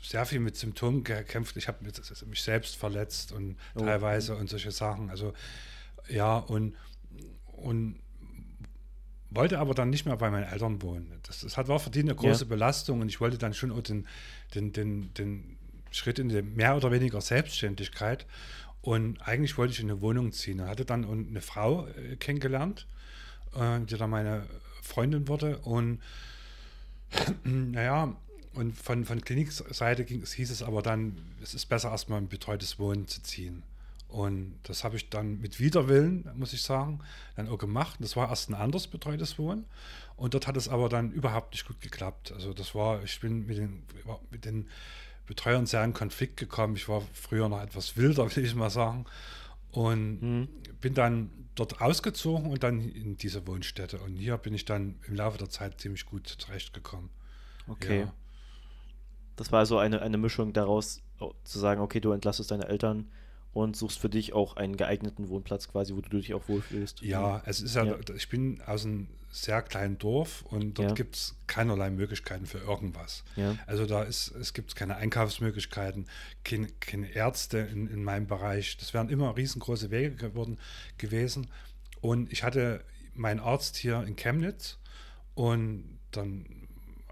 sehr 0.10 0.26
viel 0.26 0.40
mit 0.40 0.56
Symptomen 0.56 1.04
gekämpft. 1.04 1.58
Ich 1.58 1.68
habe 1.68 1.84
mich 2.28 2.42
selbst 2.42 2.76
verletzt 2.76 3.32
und 3.32 3.58
Oh. 3.76 3.80
teilweise 3.80 4.36
und 4.36 4.50
solche 4.50 4.72
Sachen. 4.72 5.10
Also 5.10 5.34
ja, 6.10 6.38
und, 6.38 6.76
und 7.54 8.00
wollte 9.32 9.60
aber 9.60 9.74
dann 9.74 9.90
nicht 9.90 10.06
mehr 10.06 10.16
bei 10.18 10.30
meinen 10.30 10.46
Eltern 10.46 10.82
wohnen. 10.82 11.12
Das, 11.24 11.42
das 11.42 11.58
hat, 11.58 11.68
war 11.68 11.80
für 11.80 11.90
die 11.90 12.00
eine 12.00 12.16
große 12.16 12.44
Ja. 12.46 12.50
Belastung 12.50 13.02
und 13.02 13.10
ich 13.10 13.20
wollte 13.20 13.38
dann 13.38 13.54
schon 13.54 13.72
auch 13.72 13.82
den, 13.82 14.08
den, 14.54 14.72
den, 14.72 15.14
den 15.16 15.58
Schritt 15.92 16.20
in 16.20 16.30
die 16.30 16.42
mehr 16.42 16.76
oder 16.78 16.92
weniger 16.92 17.22
Selbstständigkeit. 17.22 18.26
Und 18.82 19.20
eigentlich 19.28 19.58
wollte 19.58 19.74
ich 19.74 19.80
in 19.80 19.90
eine 19.90 20.00
Wohnung 20.02 20.32
ziehen. 20.32 20.60
Ich 20.60 20.66
hatte 20.66 20.86
dann 20.86 21.06
eine 21.06 21.42
Frau 21.42 21.88
äh, 21.88 22.16
kennengelernt, 22.18 22.86
äh, 23.56 23.80
die 23.82 23.98
dann 23.98 24.12
meine 24.12 24.46
Freundin 24.84 25.28
wurde. 25.28 25.58
Und 25.60 26.02
naja, 27.44 28.16
und 28.56 28.78
von, 28.78 29.06
von 29.06 29.22
Klinikseite 29.22 30.06
ging, 30.06 30.22
es 30.22 30.34
hieß 30.34 30.50
es 30.52 30.64
aber 30.64 30.82
dann, 30.82 31.18
es 31.42 31.54
ist 31.54 31.68
besser 31.68 31.92
erstmal 31.92 32.20
ein 32.20 32.28
betreutes 32.28 32.80
Wohnen 32.80 33.08
zu 33.08 33.22
ziehen. 33.22 33.64
Und 34.08 34.60
das 34.64 34.84
habe 34.84 34.96
ich 34.96 35.10
dann 35.10 35.42
mit 35.42 35.60
Widerwillen, 35.60 36.30
muss 36.36 36.54
ich 36.54 36.62
sagen, 36.62 37.00
dann 37.36 37.50
auch 37.50 37.58
gemacht. 37.58 37.98
Das 38.00 38.16
war 38.16 38.30
erst 38.30 38.50
ein 38.50 38.54
anderes 38.54 38.88
betreutes 38.88 39.38
Wohnen. 39.38 39.66
Und 40.16 40.34
dort 40.34 40.48
hat 40.48 40.56
es 40.56 40.70
aber 40.70 40.88
dann 40.88 41.12
überhaupt 41.12 41.54
nicht 41.54 41.68
gut 41.68 41.82
geklappt. 41.82 42.32
Also 42.32 42.54
das 42.54 42.74
war, 42.76 43.04
ich 43.04 43.20
bin 43.20 43.46
mit 43.46 43.58
den, 43.58 43.84
mit 44.32 44.46
den 44.46 44.70
Betreuern 45.26 45.66
sehr 45.66 45.84
in 45.84 45.94
Konflikt 45.94 46.38
gekommen. 46.38 46.76
Ich 46.76 46.88
war 46.88 47.02
früher 47.14 47.50
noch 47.50 47.62
etwas 47.62 47.98
wilder, 47.98 48.24
will 48.36 48.46
ich 48.46 48.56
mal 48.56 48.70
sagen. 48.70 49.06
Und 49.72 50.22
Mhm. 50.22 50.48
bin 50.80 50.94
dann 50.94 51.30
dort 51.56 51.82
ausgezogen 51.82 52.50
und 52.52 52.64
dann 52.64 52.80
in 52.80 53.18
diese 53.18 53.46
Wohnstätte. 53.48 54.00
Und 54.00 54.16
hier 54.16 54.38
bin 54.38 54.54
ich 54.54 54.64
dann 54.64 54.96
im 55.08 55.16
Laufe 55.16 55.38
der 55.38 55.50
Zeit 55.50 55.82
ziemlich 55.82 56.06
gut 56.06 56.28
zurechtgekommen. 56.28 57.10
Okay. 57.68 58.02
Ja. 58.02 58.14
Das 59.36 59.52
war 59.52 59.60
also 59.60 59.78
eine, 59.78 60.02
eine 60.02 60.18
Mischung 60.18 60.54
daraus, 60.54 61.02
oh, 61.20 61.34
zu 61.44 61.60
sagen, 61.60 61.82
okay, 61.82 62.00
du 62.00 62.12
entlastest 62.12 62.52
deine 62.52 62.68
Eltern 62.68 63.10
und 63.54 63.76
suchst 63.78 64.00
für 64.00 64.10
dich 64.10 64.34
auch 64.34 64.56
einen 64.58 64.76
geeigneten 64.78 65.30
Wohnplatz 65.30 65.68
quasi, 65.70 65.96
wo 65.96 66.02
du 66.02 66.10
dich 66.18 66.34
auch 66.34 66.48
wohlfühlst. 66.48 67.02
Ja, 67.02 67.42
es 67.46 67.62
ist 67.62 67.76
ja, 67.76 67.84
Ja. 67.86 67.98
ich 68.16 68.28
bin 68.30 68.62
aus 68.66 68.86
einem 68.86 69.08
sehr 69.32 69.62
kleinen 69.62 69.98
Dorf 69.98 70.44
und 70.50 70.78
dort 70.80 70.90
Ja. 70.90 70.94
gibt 70.96 71.16
es 71.16 71.36
keinerlei 71.48 71.90
Möglichkeiten 71.90 72.46
für 72.46 72.58
irgendwas. 72.60 73.24
Ja. 73.36 73.56
Also 73.68 73.86
da 73.86 74.04
ist, 74.04 74.30
es 74.36 74.54
gibt 74.54 74.76
keine 74.76 74.96
Einkaufsmöglichkeiten, 74.98 76.08
keine, 76.44 76.68
keine 76.80 77.10
Ärzte 77.12 77.58
in, 77.60 77.88
in 77.88 78.04
meinem 78.04 78.28
Bereich. 78.28 78.78
Das 78.78 78.94
wären 78.94 79.10
immer 79.10 79.36
riesengroße 79.36 79.92
Wege 79.92 80.16
geworden, 80.16 80.58
gewesen. 80.98 81.48
Und 82.02 82.32
ich 82.32 82.44
hatte 82.44 82.84
meinen 83.14 83.40
Arzt 83.40 83.76
hier 83.78 84.04
in 84.04 84.16
Chemnitz 84.16 84.78
und 85.34 86.00
dann, 86.12 86.65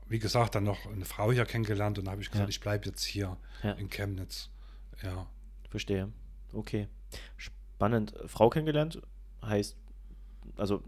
wie 0.07 0.19
gesagt, 0.19 0.55
dann 0.55 0.63
noch 0.63 0.85
eine 0.85 1.05
Frau 1.05 1.31
hier 1.31 1.45
kennengelernt 1.45 1.97
und 1.99 2.05
da 2.05 2.11
habe 2.11 2.21
ich 2.21 2.29
gesagt, 2.29 2.47
Ja. 2.47 2.49
ich 2.49 2.59
bleibe 2.59 2.85
jetzt 2.85 3.03
hier 3.03 3.37
Ja. 3.63 3.71
in 3.73 3.89
Chemnitz. 3.89 4.49
Ja. 5.01 5.27
Verstehe. 5.69 6.11
Okay. 6.53 6.87
Spannend. 7.37 8.13
Frau 8.27 8.49
kennengelernt 8.49 9.01
heißt, 9.43 9.75
also 10.57 10.83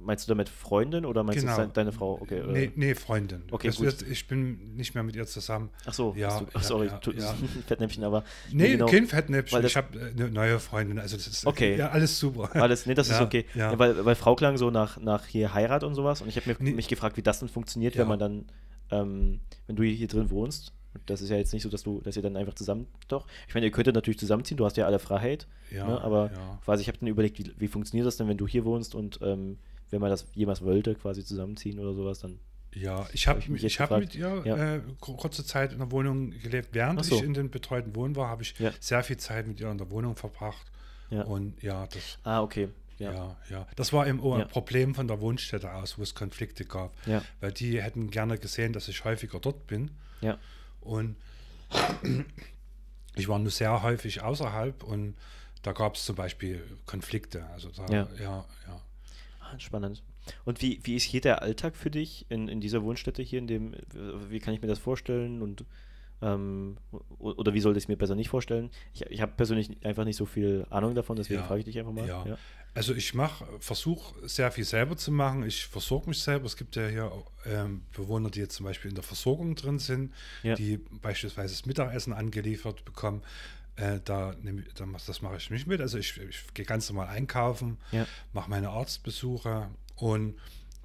meinst 0.00 0.26
du 0.26 0.30
damit 0.30 0.48
Freundin 0.48 1.04
oder 1.04 1.22
meinst 1.22 1.40
Genau. 1.44 1.56
du 1.60 1.68
deine 1.68 1.92
Frau? 1.92 2.18
Okay. 2.20 2.42
oder- 2.42 2.52
Nee, 2.52 2.72
nee, 2.76 2.94
Freundin. 2.94 3.42
Okay, 3.50 3.68
Das 3.68 3.76
gut. 3.76 3.86
wird, 3.86 4.02
ich 4.02 4.26
bin 4.26 4.74
nicht 4.76 4.94
mehr 4.94 5.02
mit 5.04 5.16
ihr 5.16 5.26
zusammen. 5.26 5.70
Ach 5.86 5.92
so, 5.94 6.14
Ja, 6.16 6.38
du, 6.40 6.46
ach, 6.50 6.54
ja, 6.54 6.60
sorry, 6.62 6.86
ja, 6.86 6.98
tu- 6.98 7.12
ja. 7.12 7.34
Fettnäpfchen, 7.66 8.04
aber 8.04 8.24
Nee, 8.52 8.72
genau. 8.72 8.86
kein 8.86 9.06
Fettnäpfchen. 9.06 9.64
Ich 9.64 9.76
habe 9.76 9.98
eine 10.16 10.30
neue 10.30 10.58
Freundin. 10.58 10.98
Also 10.98 11.16
das 11.16 11.26
ist 11.26 11.46
Okay. 11.46 11.76
ja 11.76 11.90
alles 11.90 12.18
super. 12.18 12.50
Alles, 12.54 12.86
nee, 12.86 12.94
das 12.94 13.08
ist 13.08 13.18
Ja, 13.18 13.24
okay. 13.24 13.44
ja. 13.54 13.72
Ja, 13.72 13.78
weil, 13.78 14.04
weil 14.04 14.14
Frau 14.14 14.34
klang 14.34 14.56
so 14.56 14.70
nach, 14.70 14.98
nach 15.00 15.26
hier 15.26 15.54
Heirat 15.54 15.84
und 15.84 15.94
sowas 15.94 16.22
und 16.22 16.28
ich 16.28 16.36
habe 16.36 16.56
Nee. 16.60 16.72
mich 16.72 16.88
gefragt, 16.88 17.16
wie 17.16 17.22
das 17.22 17.40
dann 17.40 17.48
funktioniert, 17.48 17.94
Ja. 17.94 18.00
wenn 18.02 18.08
man 18.08 18.18
dann, 18.18 18.44
ähm, 18.90 19.40
wenn 19.66 19.76
du 19.76 19.82
hier 19.82 20.08
drin 20.08 20.30
wohnst. 20.30 20.72
Das 21.06 21.20
ist 21.20 21.28
ja 21.28 21.36
jetzt 21.36 21.52
nicht 21.52 21.62
so, 21.62 21.68
dass 21.68 21.82
du, 21.82 22.00
dass 22.00 22.16
ihr 22.16 22.22
dann 22.22 22.36
einfach 22.36 22.54
zusammen, 22.54 22.86
doch. 23.08 23.26
Ich 23.46 23.54
meine, 23.54 23.66
ihr 23.66 23.70
könntet 23.72 23.94
natürlich 23.94 24.18
zusammenziehen, 24.18 24.56
du 24.56 24.64
hast 24.64 24.76
ja 24.78 24.86
alle 24.86 24.98
Freiheit, 24.98 25.46
Ja, 25.70 25.86
ne, 25.86 26.00
aber 26.00 26.30
ja. 26.32 26.58
quasi, 26.64 26.80
ich 26.82 26.88
habe 26.88 26.98
dann 26.98 27.08
überlegt, 27.08 27.38
wie, 27.38 27.52
wie 27.56 27.68
funktioniert 27.68 28.06
das 28.06 28.16
denn, 28.16 28.26
wenn 28.26 28.38
du 28.38 28.48
hier 28.48 28.64
wohnst 28.64 28.94
und 28.94 29.20
ähm, 29.22 29.58
wenn 29.90 30.00
man 30.00 30.10
das 30.10 30.26
jemals 30.34 30.62
wollte, 30.62 30.94
quasi 30.94 31.24
zusammenziehen 31.24 31.78
oder 31.78 31.94
sowas, 31.94 32.18
dann. 32.20 32.38
Ja, 32.74 33.08
ich 33.12 33.26
habe 33.26 33.38
Hab 33.38 33.44
ich 33.44 33.48
mich 33.50 33.64
ich 33.64 33.80
hab 33.80 33.90
mit 33.98 34.14
ihr 34.14 34.42
Ja. 34.44 34.74
äh, 34.76 34.80
kur- 35.00 35.16
kurze 35.16 35.44
Zeit 35.44 35.72
in 35.72 35.78
der 35.78 35.90
Wohnung 35.90 36.30
gelebt. 36.30 36.68
Während 36.72 37.02
so. 37.04 37.16
ich 37.16 37.22
in 37.22 37.32
den 37.34 37.50
betreuten 37.50 37.94
Wohnen 37.96 38.14
war, 38.14 38.28
habe 38.28 38.42
ich 38.42 38.58
Ja. 38.58 38.72
sehr 38.78 39.02
viel 39.02 39.16
Zeit 39.16 39.46
mit 39.46 39.58
ihr 39.60 39.70
in 39.70 39.78
der 39.78 39.90
Wohnung 39.90 40.16
verbracht. 40.16 40.66
Ja. 41.10 41.22
Und 41.22 41.62
ja, 41.62 41.86
das, 41.86 42.18
Ah, 42.24 42.42
okay. 42.42 42.68
Ja. 42.98 43.12
ja. 43.12 43.36
ja, 43.48 43.66
Das 43.76 43.92
war 43.94 44.06
eben 44.06 44.20
auch 44.20 44.34
ein 44.34 44.40
Ja. 44.40 44.44
Problem 44.46 44.94
von 44.94 45.08
der 45.08 45.20
Wohnstätte 45.20 45.72
aus, 45.72 45.96
wo 45.98 46.02
es 46.02 46.14
Konflikte 46.14 46.64
gab. 46.66 46.92
Ja. 47.06 47.22
Weil 47.40 47.52
die 47.52 47.80
hätten 47.82 48.10
gerne 48.10 48.36
gesehen, 48.38 48.72
dass 48.74 48.86
ich 48.88 49.02
häufiger 49.04 49.38
dort 49.40 49.66
bin. 49.66 49.90
Ja. 50.20 50.36
Und 50.82 51.16
ich 53.16 53.28
war 53.28 53.38
nur 53.38 53.50
sehr 53.50 53.82
häufig 53.82 54.22
außerhalb 54.22 54.82
und 54.82 55.14
da 55.62 55.72
gab 55.72 55.94
es 55.96 56.04
zum 56.04 56.16
Beispiel 56.16 56.62
Konflikte. 56.86 57.44
Also 57.46 57.70
da, 57.70 57.86
ja, 57.86 58.08
ja. 58.20 58.44
ja. 58.66 58.80
Ah, 59.50 59.58
spannend. 59.58 60.02
Und 60.44 60.60
wie, 60.62 60.80
wie 60.82 60.96
ist 60.96 61.04
hier 61.04 61.20
der 61.20 61.42
Alltag 61.42 61.76
für 61.76 61.90
dich 61.90 62.26
in, 62.28 62.48
in 62.48 62.60
dieser 62.60 62.82
Wohnstätte 62.82 63.22
hier, 63.22 63.38
in 63.38 63.46
dem, 63.46 63.74
wie 64.28 64.40
kann 64.40 64.54
ich 64.54 64.60
mir 64.60 64.68
das 64.68 64.78
vorstellen 64.78 65.42
und 65.42 65.64
ähm, 66.20 66.76
oder 67.18 67.54
wie 67.54 67.60
sollte 67.60 67.78
ich 67.78 67.84
es 67.84 67.88
mir 67.88 67.96
besser 67.96 68.16
nicht 68.16 68.28
vorstellen? 68.28 68.70
Ich, 68.92 69.02
ich 69.06 69.20
habe 69.20 69.32
persönlich 69.36 69.70
einfach 69.84 70.04
nicht 70.04 70.16
so 70.16 70.26
viel 70.26 70.66
Ahnung 70.68 70.94
davon, 70.94 71.16
deswegen 71.16 71.40
ja, 71.40 71.46
frage 71.46 71.60
ich 71.60 71.64
dich 71.64 71.78
einfach 71.78 71.92
mal. 71.92 72.08
Ja. 72.08 72.26
ja. 72.26 72.38
Also 72.74 72.94
ich 72.94 73.14
mache, 73.14 73.44
versuche 73.60 74.28
sehr 74.28 74.50
viel 74.50 74.64
selber 74.64 74.96
zu 74.96 75.10
machen. 75.10 75.44
Ich 75.44 75.66
versorge 75.66 76.08
mich 76.08 76.20
selber. 76.20 76.46
Es 76.46 76.56
gibt 76.56 76.76
ja 76.76 76.86
hier 76.86 77.12
ähm, 77.46 77.82
Bewohner, 77.92 78.30
die 78.30 78.40
jetzt 78.40 78.56
zum 78.56 78.66
Beispiel 78.66 78.90
in 78.90 78.94
der 78.94 79.04
Versorgung 79.04 79.54
drin 79.54 79.78
sind, 79.78 80.12
die 80.42 80.78
beispielsweise 81.02 81.54
das 81.54 81.66
Mittagessen 81.66 82.12
angeliefert 82.12 82.84
bekommen. 82.84 83.22
Äh, 83.78 84.00
da, 84.04 84.34
da, 84.74 84.86
das 85.06 85.22
mache 85.22 85.36
ich 85.36 85.50
nicht 85.50 85.66
mit. 85.66 85.80
Also 85.80 85.98
ich, 85.98 86.18
ich 86.18 86.52
gehe 86.52 86.64
ganz 86.64 86.90
normal 86.90 87.08
einkaufen, 87.08 87.78
mache 88.32 88.50
meine 88.50 88.70
Arztbesuche 88.70 89.68
und 89.94 90.34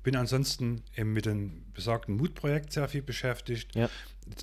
bin 0.04 0.16
ansonsten 0.16 0.84
eben 0.96 1.14
mit 1.14 1.26
dem 1.26 1.64
besagten 1.74 2.16
Mutprojekt 2.16 2.72
sehr 2.72 2.88
viel 2.88 3.02
beschäftigt. 3.02 3.74
Ja. 3.76 3.90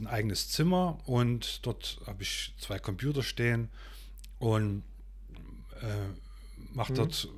Ein 0.00 0.06
eigenes 0.08 0.50
Zimmer 0.50 0.98
und 1.06 1.64
dort 1.64 2.00
habe 2.06 2.22
ich 2.22 2.54
zwei 2.58 2.78
Computer 2.78 3.22
stehen 3.22 3.68
und 4.38 4.82
äh, 5.80 6.66
mache 6.72 6.92
mhm. 6.92 6.96
dort 6.96 7.28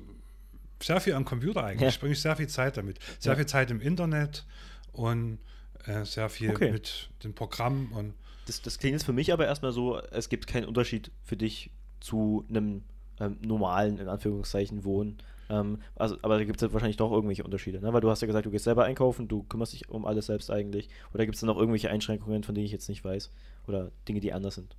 sehr 0.81 0.99
viel 0.99 1.13
am 1.13 1.25
Computer 1.25 1.63
eigentlich. 1.63 1.81
Ja. 1.81 1.89
Ich 1.89 1.99
bringe 1.99 2.15
sehr 2.15 2.35
viel 2.35 2.47
Zeit 2.47 2.77
damit. 2.77 2.99
Sehr 3.19 3.33
ja. 3.33 3.37
viel 3.37 3.45
Zeit 3.45 3.69
im 3.71 3.81
Internet 3.81 4.45
und 4.93 5.37
äh, 5.85 6.05
sehr 6.05 6.29
viel 6.29 6.49
okay. 6.49 6.71
mit 6.71 7.09
den 7.23 7.35
Programmen 7.35 7.91
und 7.91 8.15
das, 8.45 8.61
das 8.61 8.77
klingt 8.79 8.93
jetzt 8.93 9.05
für 9.05 9.13
mich 9.13 9.31
aber 9.33 9.45
erstmal 9.45 9.71
so, 9.71 9.99
es 10.11 10.29
gibt 10.29 10.47
keinen 10.47 10.65
Unterschied 10.65 11.11
für 11.23 11.37
dich 11.37 11.71
zu 11.99 12.45
einem 12.49 12.83
ähm, 13.19 13.37
normalen, 13.41 13.97
in 13.97 14.07
Anführungszeichen, 14.07 14.83
Wohnen 14.83 15.17
ähm, 15.49 15.79
also, 15.95 16.17
aber 16.21 16.37
da 16.37 16.43
gibt 16.45 16.61
es 16.61 16.73
wahrscheinlich 16.73 16.97
doch 16.97 17.11
irgendwelche 17.11 17.43
Unterschiede, 17.43 17.79
ne? 17.79 17.93
weil 17.93 18.01
du 18.01 18.09
hast 18.09 18.21
ja 18.21 18.27
gesagt, 18.27 18.45
du 18.45 18.51
gehst 18.51 18.63
selber 18.63 18.85
einkaufen, 18.85 19.27
du 19.27 19.43
kümmerst 19.43 19.73
dich 19.73 19.89
um 19.89 20.05
alles 20.05 20.27
selbst 20.27 20.49
eigentlich. 20.49 20.89
Oder 21.13 21.25
gibt 21.25 21.35
es 21.35 21.41
da 21.41 21.47
noch 21.47 21.57
irgendwelche 21.57 21.89
Einschränkungen, 21.89 22.43
von 22.43 22.55
denen 22.55 22.65
ich 22.65 22.71
jetzt 22.71 22.89
nicht 22.89 23.03
weiß? 23.03 23.29
Oder 23.67 23.91
Dinge, 24.07 24.19
die 24.19 24.33
anders 24.33 24.55
sind? 24.55 24.75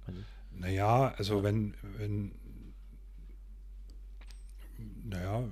Naja, 0.51 1.15
also 1.17 1.43
wenn, 1.43 1.75
wenn, 1.99 2.33
naja, 5.05 5.45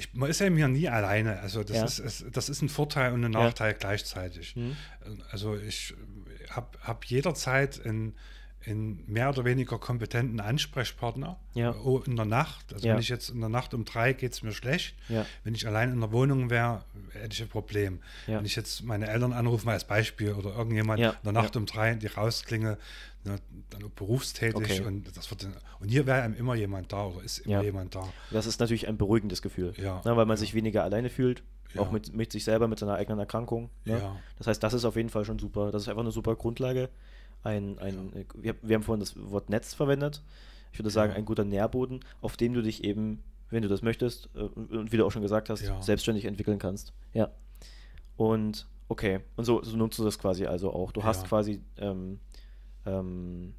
ich, 0.00 0.14
man 0.14 0.30
ist 0.30 0.40
ja 0.40 0.48
hier 0.48 0.68
nie 0.68 0.88
alleine. 0.88 1.40
Also 1.40 1.62
das, 1.62 1.76
ja. 1.76 1.84
ist, 1.84 1.98
es, 1.98 2.24
das 2.32 2.48
ist 2.48 2.62
ein 2.62 2.68
Vorteil 2.68 3.12
und 3.12 3.24
ein 3.24 3.30
Nachteil 3.30 3.72
ja. 3.72 3.78
gleichzeitig. 3.78 4.56
Mhm. 4.56 4.76
Also 5.30 5.56
ich 5.56 5.94
habe 6.50 6.78
hab 6.82 7.04
jederzeit 7.04 7.84
ein 7.84 8.14
einen 8.66 9.02
mehr 9.06 9.30
oder 9.30 9.44
weniger 9.44 9.78
kompetenten 9.78 10.38
Ansprechpartner 10.38 11.38
ja. 11.54 11.74
Oh, 11.82 11.98
in 12.00 12.16
der 12.16 12.26
Nacht. 12.26 12.74
Also 12.74 12.86
ja. 12.86 12.92
wenn 12.92 13.00
ich 13.00 13.08
jetzt 13.08 13.30
in 13.30 13.40
der 13.40 13.48
Nacht 13.48 13.72
um 13.72 13.84
drei 13.84 14.12
geht 14.12 14.32
es 14.32 14.42
mir 14.42 14.52
schlecht. 14.52 14.94
Ja. 15.08 15.24
Wenn 15.44 15.54
ich 15.54 15.66
allein 15.66 15.90
in 15.92 16.00
der 16.00 16.12
Wohnung 16.12 16.50
wäre, 16.50 16.84
hätte 17.12 17.32
ich 17.32 17.42
ein 17.42 17.48
Problem. 17.48 18.00
Wenn 18.26 18.44
ich 18.44 18.56
jetzt 18.56 18.82
meine 18.82 19.08
Eltern 19.08 19.32
anrufe, 19.32 19.64
mal 19.64 19.72
als 19.72 19.86
Beispiel, 19.86 20.32
oder 20.32 20.54
irgendjemand 20.54 21.00
in 21.00 21.12
der 21.24 21.32
Nacht 21.32 21.56
um 21.56 21.64
drei, 21.64 21.94
die 21.94 22.06
rausklinge, 22.06 22.76
ne, 23.24 23.38
dann 23.70 23.90
berufstätig 23.94 24.56
okay. 24.56 24.80
und 24.82 25.16
das 25.16 25.30
wird 25.30 25.46
und 25.80 25.88
hier 25.88 26.06
wäre 26.06 26.22
einem 26.22 26.34
immer 26.34 26.54
jemand 26.54 26.92
da 26.92 27.06
oder 27.06 27.22
ist 27.22 27.38
immer 27.38 27.62
jemand 27.62 27.94
da. 27.94 28.08
Das 28.30 28.46
ist 28.46 28.60
natürlich 28.60 28.88
ein 28.88 28.96
beruhigendes 28.96 29.42
Gefühl, 29.42 29.74
ja. 29.76 30.02
ne, 30.04 30.16
weil 30.16 30.26
man 30.26 30.36
sich 30.36 30.54
weniger 30.54 30.84
alleine 30.84 31.10
fühlt. 31.10 31.42
Auch 31.76 31.92
mit, 31.92 32.12
mit 32.12 32.32
sich 32.32 32.42
selber, 32.42 32.66
mit 32.66 32.80
seiner 32.80 32.94
eigenen 32.94 33.20
Erkrankung. 33.20 33.70
Ne? 33.84 34.02
Das 34.38 34.48
heißt, 34.48 34.60
das 34.60 34.74
ist 34.74 34.84
auf 34.84 34.96
jeden 34.96 35.08
Fall 35.08 35.24
schon 35.24 35.38
super. 35.38 35.70
Das 35.70 35.82
ist 35.82 35.88
einfach 35.88 36.02
eine 36.02 36.10
super 36.10 36.34
Grundlage 36.34 36.88
ein, 37.42 37.78
ein 37.78 38.12
ja. 38.14 38.22
wir, 38.34 38.54
wir, 38.62 38.74
haben 38.76 38.82
vorhin 38.82 39.00
das 39.00 39.14
Wort 39.16 39.50
Netz 39.50 39.74
verwendet. 39.74 40.22
Ich 40.72 40.78
würde 40.78 40.90
sagen, 40.90 41.12
ein 41.12 41.24
guter 41.24 41.44
Nährboden, 41.44 42.00
auf 42.20 42.36
dem 42.36 42.52
du 42.52 42.62
dich 42.62 42.84
eben, 42.84 43.22
wenn 43.50 43.62
du 43.62 43.68
das 43.68 43.82
möchtest, 43.82 44.28
äh, 44.34 44.40
und 44.40 44.92
wie 44.92 44.96
du 44.96 45.06
auch 45.06 45.10
schon 45.10 45.22
gesagt 45.22 45.50
hast, 45.50 45.62
ja. 45.62 45.80
selbstständig 45.82 46.24
entwickeln 46.26 46.58
kannst. 46.58 46.92
Ja. 47.12 47.30
Und 48.16 48.68
okay, 48.88 49.20
und 49.36 49.44
so, 49.44 49.62
so 49.62 49.76
nutzt 49.76 49.98
du 49.98 50.04
das 50.04 50.18
quasi 50.18 50.46
also 50.46 50.72
auch. 50.72 50.92
Du 50.92 51.04
hast 51.04 51.26
quasi 51.26 51.62
ähm, 51.78 52.20
ähm, 52.86 53.54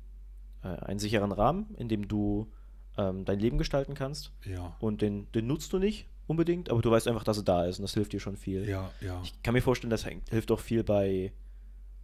äh, 0.63 0.67
einen 0.67 0.99
sicheren 0.99 1.31
Rahmen, 1.31 1.73
in 1.77 1.87
dem 1.87 2.07
du 2.07 2.51
ähm, 2.97 3.25
dein 3.25 3.39
Leben 3.39 3.57
gestalten 3.57 3.93
kannst. 3.93 4.31
Ja. 4.45 4.75
Und 4.79 5.01
den, 5.01 5.31
den 5.31 5.47
nutzt 5.47 5.73
du 5.73 5.79
nicht 5.79 6.07
unbedingt, 6.27 6.69
aber 6.69 6.81
du 6.81 6.91
weißt 6.91 7.07
einfach, 7.07 7.23
dass 7.23 7.37
er 7.37 7.43
da 7.43 7.65
ist 7.65 7.79
und 7.79 7.83
das 7.83 7.93
hilft 7.93 8.13
dir 8.13 8.19
schon 8.19 8.37
viel. 8.37 8.67
Ja, 8.67 8.91
ja. 9.01 9.21
Ich 9.23 9.41
kann 9.43 9.53
mir 9.53 9.61
vorstellen, 9.61 9.91
das 9.91 10.05
hilft 10.29 10.51
auch 10.51 10.59
viel 10.59 10.83
bei 10.83 11.33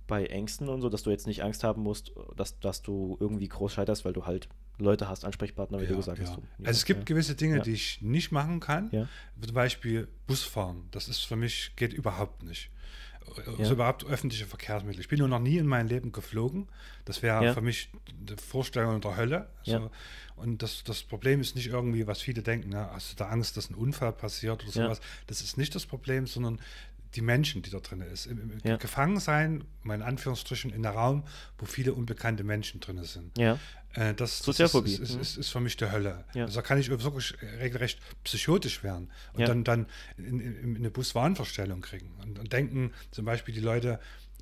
bei 0.08 0.26
Ängsten 0.26 0.70
und 0.70 0.82
so, 0.82 0.90
dass 0.90 1.04
du 1.04 1.10
jetzt 1.10 1.28
nicht 1.28 1.44
Angst 1.44 1.64
haben 1.64 1.84
musst, 1.84 2.14
dass, 2.36 2.60
dass 2.60 2.82
du 2.82 3.18
irgendwie 3.20 3.50
groß 3.50 3.74
scheiterst, 3.74 4.06
weil 4.06 4.14
du 4.14 4.26
halt 4.26 4.48
Leute 4.78 5.10
hast, 5.10 5.26
Ansprechpartner, 5.26 5.80
wie 5.80 5.84
ja, 5.84 5.90
du 5.90 5.98
gesagt 5.98 6.20
ja. 6.20 6.28
hast. 6.28 6.40
also 6.60 6.72
es 6.72 6.86
gibt 6.86 7.02
ja. 7.02 7.06
gewisse 7.06 7.36
Dinge, 7.36 7.60
die 7.62 7.74
ich 7.74 8.02
nicht 8.02 8.32
machen 8.32 8.60
kann. 8.60 8.90
Zum 9.42 9.54
Beispiel 9.54 10.08
Busfahren. 10.26 10.88
Das 10.92 11.10
ist 11.10 11.22
für 11.22 11.36
mich, 11.36 11.74
geht 11.76 11.94
überhaupt 11.94 12.44
nicht. 12.44 12.72
Also 13.58 13.74
überhaupt 13.74 14.06
öffentliche 14.06 14.46
Verkehrsmittel. 14.46 15.00
Ich 15.02 15.08
bin 15.08 15.20
nur 15.20 15.28
noch 15.28 15.40
nie 15.40 15.58
in 15.58 15.68
meinem 15.68 15.88
Leben 15.88 16.12
geflogen. 16.12 16.68
Das 17.06 17.22
wäre 17.22 17.54
für 17.54 17.62
mich 17.62 17.90
die 18.12 18.36
Vorstellung 18.36 19.02
der 19.02 19.18
Hölle. 19.18 19.50
Also, 19.66 19.92
und 20.36 20.62
das, 20.62 20.84
das 20.84 21.02
Problem 21.04 21.42
ist 21.42 21.56
nicht 21.56 21.68
irgendwie, 21.68 22.06
was 22.06 22.22
viele 22.22 22.44
denken, 22.44 22.70
ne? 22.70 22.90
hast 22.92 23.12
du 23.12 23.16
da 23.16 23.30
Angst, 23.30 23.58
dass 23.58 23.72
ein 23.72 23.76
Unfall 23.76 24.14
passiert 24.14 24.64
oder 24.64 24.72
sowas. 24.72 25.02
Das 25.26 25.42
ist 25.42 25.58
nicht 25.58 25.74
das 25.74 25.86
Problem, 25.86 26.28
sondern 26.28 26.60
die 27.16 27.22
Menschen, 27.22 27.64
die 27.64 27.70
da 27.70 27.80
drin 27.80 28.02
ist. 28.02 28.30
Ja. 28.64 28.78
Gefangen 28.78 29.20
sein, 29.20 29.64
in 29.84 30.02
Anführungsstrichen, 30.02 30.72
in 30.72 30.86
einem 30.86 30.96
Raum, 30.96 31.24
wo 31.58 31.66
viele 31.66 31.94
unbekannte 31.94 32.44
Menschen 32.44 32.80
drin 32.80 33.04
sind. 33.04 33.38
Ja. 33.38 33.58
Äh, 33.98 34.14
das, 34.14 34.44
das 34.44 34.60
ist, 34.60 34.76
ist, 34.76 35.00
ist, 35.00 35.16
ist, 35.16 35.38
ist, 35.38 35.50
für 35.50 35.60
mich 35.60 35.76
die 35.76 35.92
Hölle. 35.92 36.24
Ja. 36.36 36.46
Also 36.46 36.58
da 36.58 36.62
kann 36.62 36.78
ich 36.78 36.90
wirklich 36.90 37.34
regelrecht 37.60 38.00
psychotisch 38.24 38.84
werden 38.84 39.10
und 39.34 39.40
ja. 39.40 39.48
dann, 39.48 39.64
dann 39.64 39.88
in, 40.18 40.40
in, 40.40 40.56
in 40.56 40.76
eine 40.78 40.92
Buswahnverstellung 40.92 41.82
kriegen 41.82 42.14
und, 42.22 42.38
und 42.38 42.54
denken, 42.54 42.94
zum 43.12 43.26
Beispiel 43.26 43.56
die 43.56 43.62
Leute, 43.62 44.00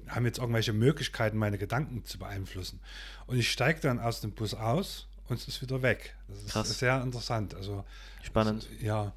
haben 0.07 0.25
jetzt 0.25 0.37
irgendwelche 0.37 0.73
Möglichkeiten, 0.73 1.37
meine 1.37 1.57
Gedanken 1.57 2.03
zu 2.05 2.19
beeinflussen. 2.19 2.79
Und 3.27 3.37
ich 3.37 3.49
steige 3.49 3.79
dann 3.79 3.99
aus 3.99 4.21
dem 4.21 4.33
Bus 4.33 4.53
aus 4.53 5.07
und 5.29 5.39
es 5.39 5.47
ist 5.47 5.61
wieder 5.61 5.81
weg. 5.81 6.15
Das 6.27 6.37
ist 6.37 6.51
Krass. 6.51 6.77
sehr 6.77 7.01
interessant. 7.01 7.55
Also, 7.55 7.85
Spannend. 8.23 8.67
Also, 8.71 8.85
ja. 8.85 9.13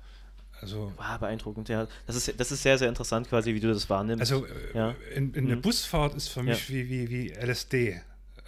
Also, 0.61 0.93
wow, 0.97 1.19
beeindruckend, 1.19 1.69
ja. 1.69 1.87
Das 2.07 2.17
ist, 2.17 2.41
das 2.41 2.51
ist 2.51 2.63
sehr, 2.63 2.79
sehr 2.79 2.89
interessant, 2.89 3.29
quasi, 3.29 3.55
wie 3.55 3.61
du 3.61 3.69
das 3.69 3.91
wahrnimmst. 3.91 4.21
Also, 4.21 4.47
ja. 4.73 4.95
in, 5.15 5.35
in 5.35 5.45
mhm. 5.45 5.51
eine 5.53 5.61
Busfahrt 5.61 6.15
ist 6.15 6.29
für 6.29 6.43
mich 6.43 6.69
ja. 6.69 6.75
wie, 6.75 6.89
wie, 6.89 7.11
wie 7.11 7.29
LSD. 7.33 8.01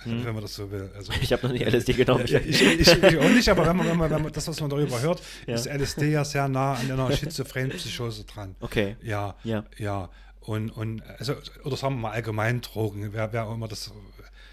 Mhm. 0.04 0.24
Wenn 0.24 0.34
man 0.34 0.42
das 0.42 0.54
so 0.54 0.70
will. 0.70 0.90
Also, 0.96 1.12
ich 1.20 1.32
habe 1.32 1.46
noch 1.46 1.54
nie 1.54 1.62
LSD 1.62 1.92
genommen. 1.92 2.24
ich, 2.24 2.34
ich, 2.34 2.62
ich, 2.62 3.18
auch 3.18 3.28
nicht, 3.28 3.48
aber 3.48 3.66
wenn 3.66 3.76
man, 3.76 3.86
wenn 3.86 3.96
man, 3.96 4.10
wenn 4.10 4.22
man 4.22 4.32
das, 4.32 4.48
was 4.48 4.60
man 4.60 4.70
darüber 4.70 5.00
hört, 5.02 5.22
ja. 5.46 5.54
ist 5.54 5.66
LSD 5.66 6.10
ja 6.10 6.24
sehr 6.24 6.48
nah 6.48 6.74
an 6.74 6.90
einer 6.90 7.12
schizophrenen 7.12 7.70
Psychose 7.70 8.24
dran. 8.24 8.54
Okay. 8.60 8.96
Ja, 9.02 9.34
ja. 9.44 9.64
ja. 9.76 10.08
Und, 10.40 10.70
und 10.70 11.02
also, 11.18 11.34
oder 11.64 11.76
sagen 11.76 11.96
wir 11.96 12.00
mal 12.02 12.12
allgemein 12.12 12.60
Drogen, 12.62 13.12
wer, 13.12 13.32
wer 13.32 13.46
auch 13.46 13.54
immer 13.54 13.68
das, 13.68 13.92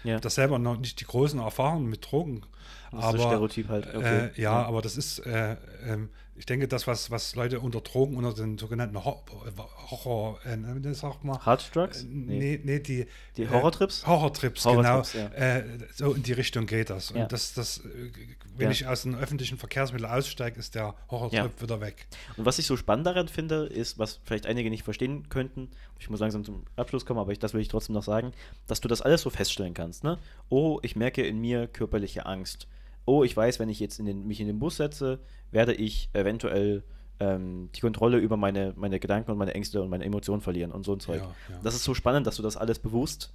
ja. 0.04 0.20
das 0.20 0.34
selber 0.34 0.58
noch 0.58 0.78
nicht 0.78 1.00
die 1.00 1.04
großen 1.04 1.40
Erfahrungen 1.40 1.88
mit 1.88 2.10
Drogen. 2.10 2.42
Das 2.90 3.04
aber, 3.04 3.18
ist 3.18 3.24
Stereotyp 3.24 3.68
halt. 3.68 3.94
Okay. 3.94 4.30
Äh, 4.36 4.40
ja, 4.40 4.60
ja, 4.60 4.62
aber 4.62 4.82
das 4.82 4.96
ist, 4.96 5.20
äh, 5.20 5.56
ähm, 5.86 6.10
ich 6.38 6.46
denke, 6.46 6.68
das, 6.68 6.86
was, 6.86 7.10
was 7.10 7.34
Leute 7.34 7.58
unter 7.58 7.80
Drogen, 7.80 8.16
unter 8.16 8.32
den 8.32 8.58
sogenannten 8.58 9.04
Horror, 9.04 10.38
äh, 10.44 10.56
ne, 10.56 10.94
sag 10.94 11.24
mal. 11.24 11.38
Harddrugs? 11.44 12.04
Äh, 12.04 12.06
nee, 12.06 12.60
nee, 12.62 12.78
die. 12.78 13.06
Die 13.36 13.42
äh, 13.42 13.48
Horrortrips? 13.48 14.04
Äh, 14.04 14.06
Horrortrips, 14.06 14.62
genau. 14.62 15.02
Ja. 15.02 15.26
Äh, 15.30 15.64
so 15.94 16.12
in 16.12 16.22
die 16.22 16.32
Richtung 16.32 16.66
geht 16.66 16.90
das. 16.90 17.10
Und 17.10 17.32
das, 17.32 17.54
das, 17.54 17.78
äh, 17.78 18.12
wenn 18.56 18.66
ja. 18.66 18.70
ich 18.70 18.86
aus 18.86 19.02
den 19.02 19.16
öffentlichen 19.16 19.58
Verkehrsmitteln 19.58 20.10
aussteige, 20.10 20.60
ist 20.60 20.76
der 20.76 20.94
Horrortrip 21.10 21.52
ja. 21.56 21.62
wieder 21.62 21.80
weg. 21.80 22.06
Und 22.36 22.46
was 22.46 22.60
ich 22.60 22.66
so 22.66 22.76
spannend 22.76 23.06
daran 23.06 23.26
finde, 23.26 23.66
ist, 23.66 23.98
was 23.98 24.20
vielleicht 24.24 24.46
einige 24.46 24.70
nicht 24.70 24.84
verstehen 24.84 25.28
könnten, 25.28 25.70
ich 25.98 26.08
muss 26.08 26.20
langsam 26.20 26.44
zum 26.44 26.64
Abschluss 26.76 27.04
kommen, 27.04 27.18
aber 27.18 27.32
ich, 27.32 27.40
das 27.40 27.52
will 27.52 27.60
ich 27.60 27.68
trotzdem 27.68 27.94
noch 27.94 28.04
sagen, 28.04 28.32
dass 28.68 28.80
du 28.80 28.86
das 28.86 29.02
alles 29.02 29.22
so 29.22 29.30
feststellen 29.30 29.74
kannst. 29.74 30.04
Ne? 30.04 30.18
Oh, 30.50 30.78
ich 30.82 30.94
merke 30.94 31.26
in 31.26 31.40
mir 31.40 31.66
körperliche 31.66 32.26
Angst 32.26 32.68
oh, 33.08 33.24
ich 33.24 33.34
weiß, 33.34 33.58
wenn 33.58 33.70
ich 33.70 33.80
jetzt 33.80 33.98
in 33.98 34.06
den, 34.06 34.26
mich 34.26 34.40
in 34.40 34.46
den 34.46 34.58
Bus 34.58 34.76
setze, 34.76 35.18
werde 35.50 35.72
ich 35.72 36.10
eventuell 36.12 36.84
ähm, 37.20 37.70
die 37.74 37.80
Kontrolle 37.80 38.18
über 38.18 38.36
meine, 38.36 38.74
meine 38.76 39.00
Gedanken 39.00 39.30
und 39.30 39.38
meine 39.38 39.54
Ängste 39.54 39.82
und 39.82 39.88
meine 39.88 40.04
Emotionen 40.04 40.42
verlieren 40.42 40.70
und 40.70 40.84
so 40.84 40.92
ein 40.92 41.00
Zeug. 41.00 41.22
Ja, 41.22 41.34
ja. 41.48 41.60
Das 41.62 41.74
ist 41.74 41.84
so 41.84 41.94
spannend, 41.94 42.26
dass 42.26 42.36
du 42.36 42.42
das 42.42 42.58
alles 42.58 42.78
bewusst 42.78 43.32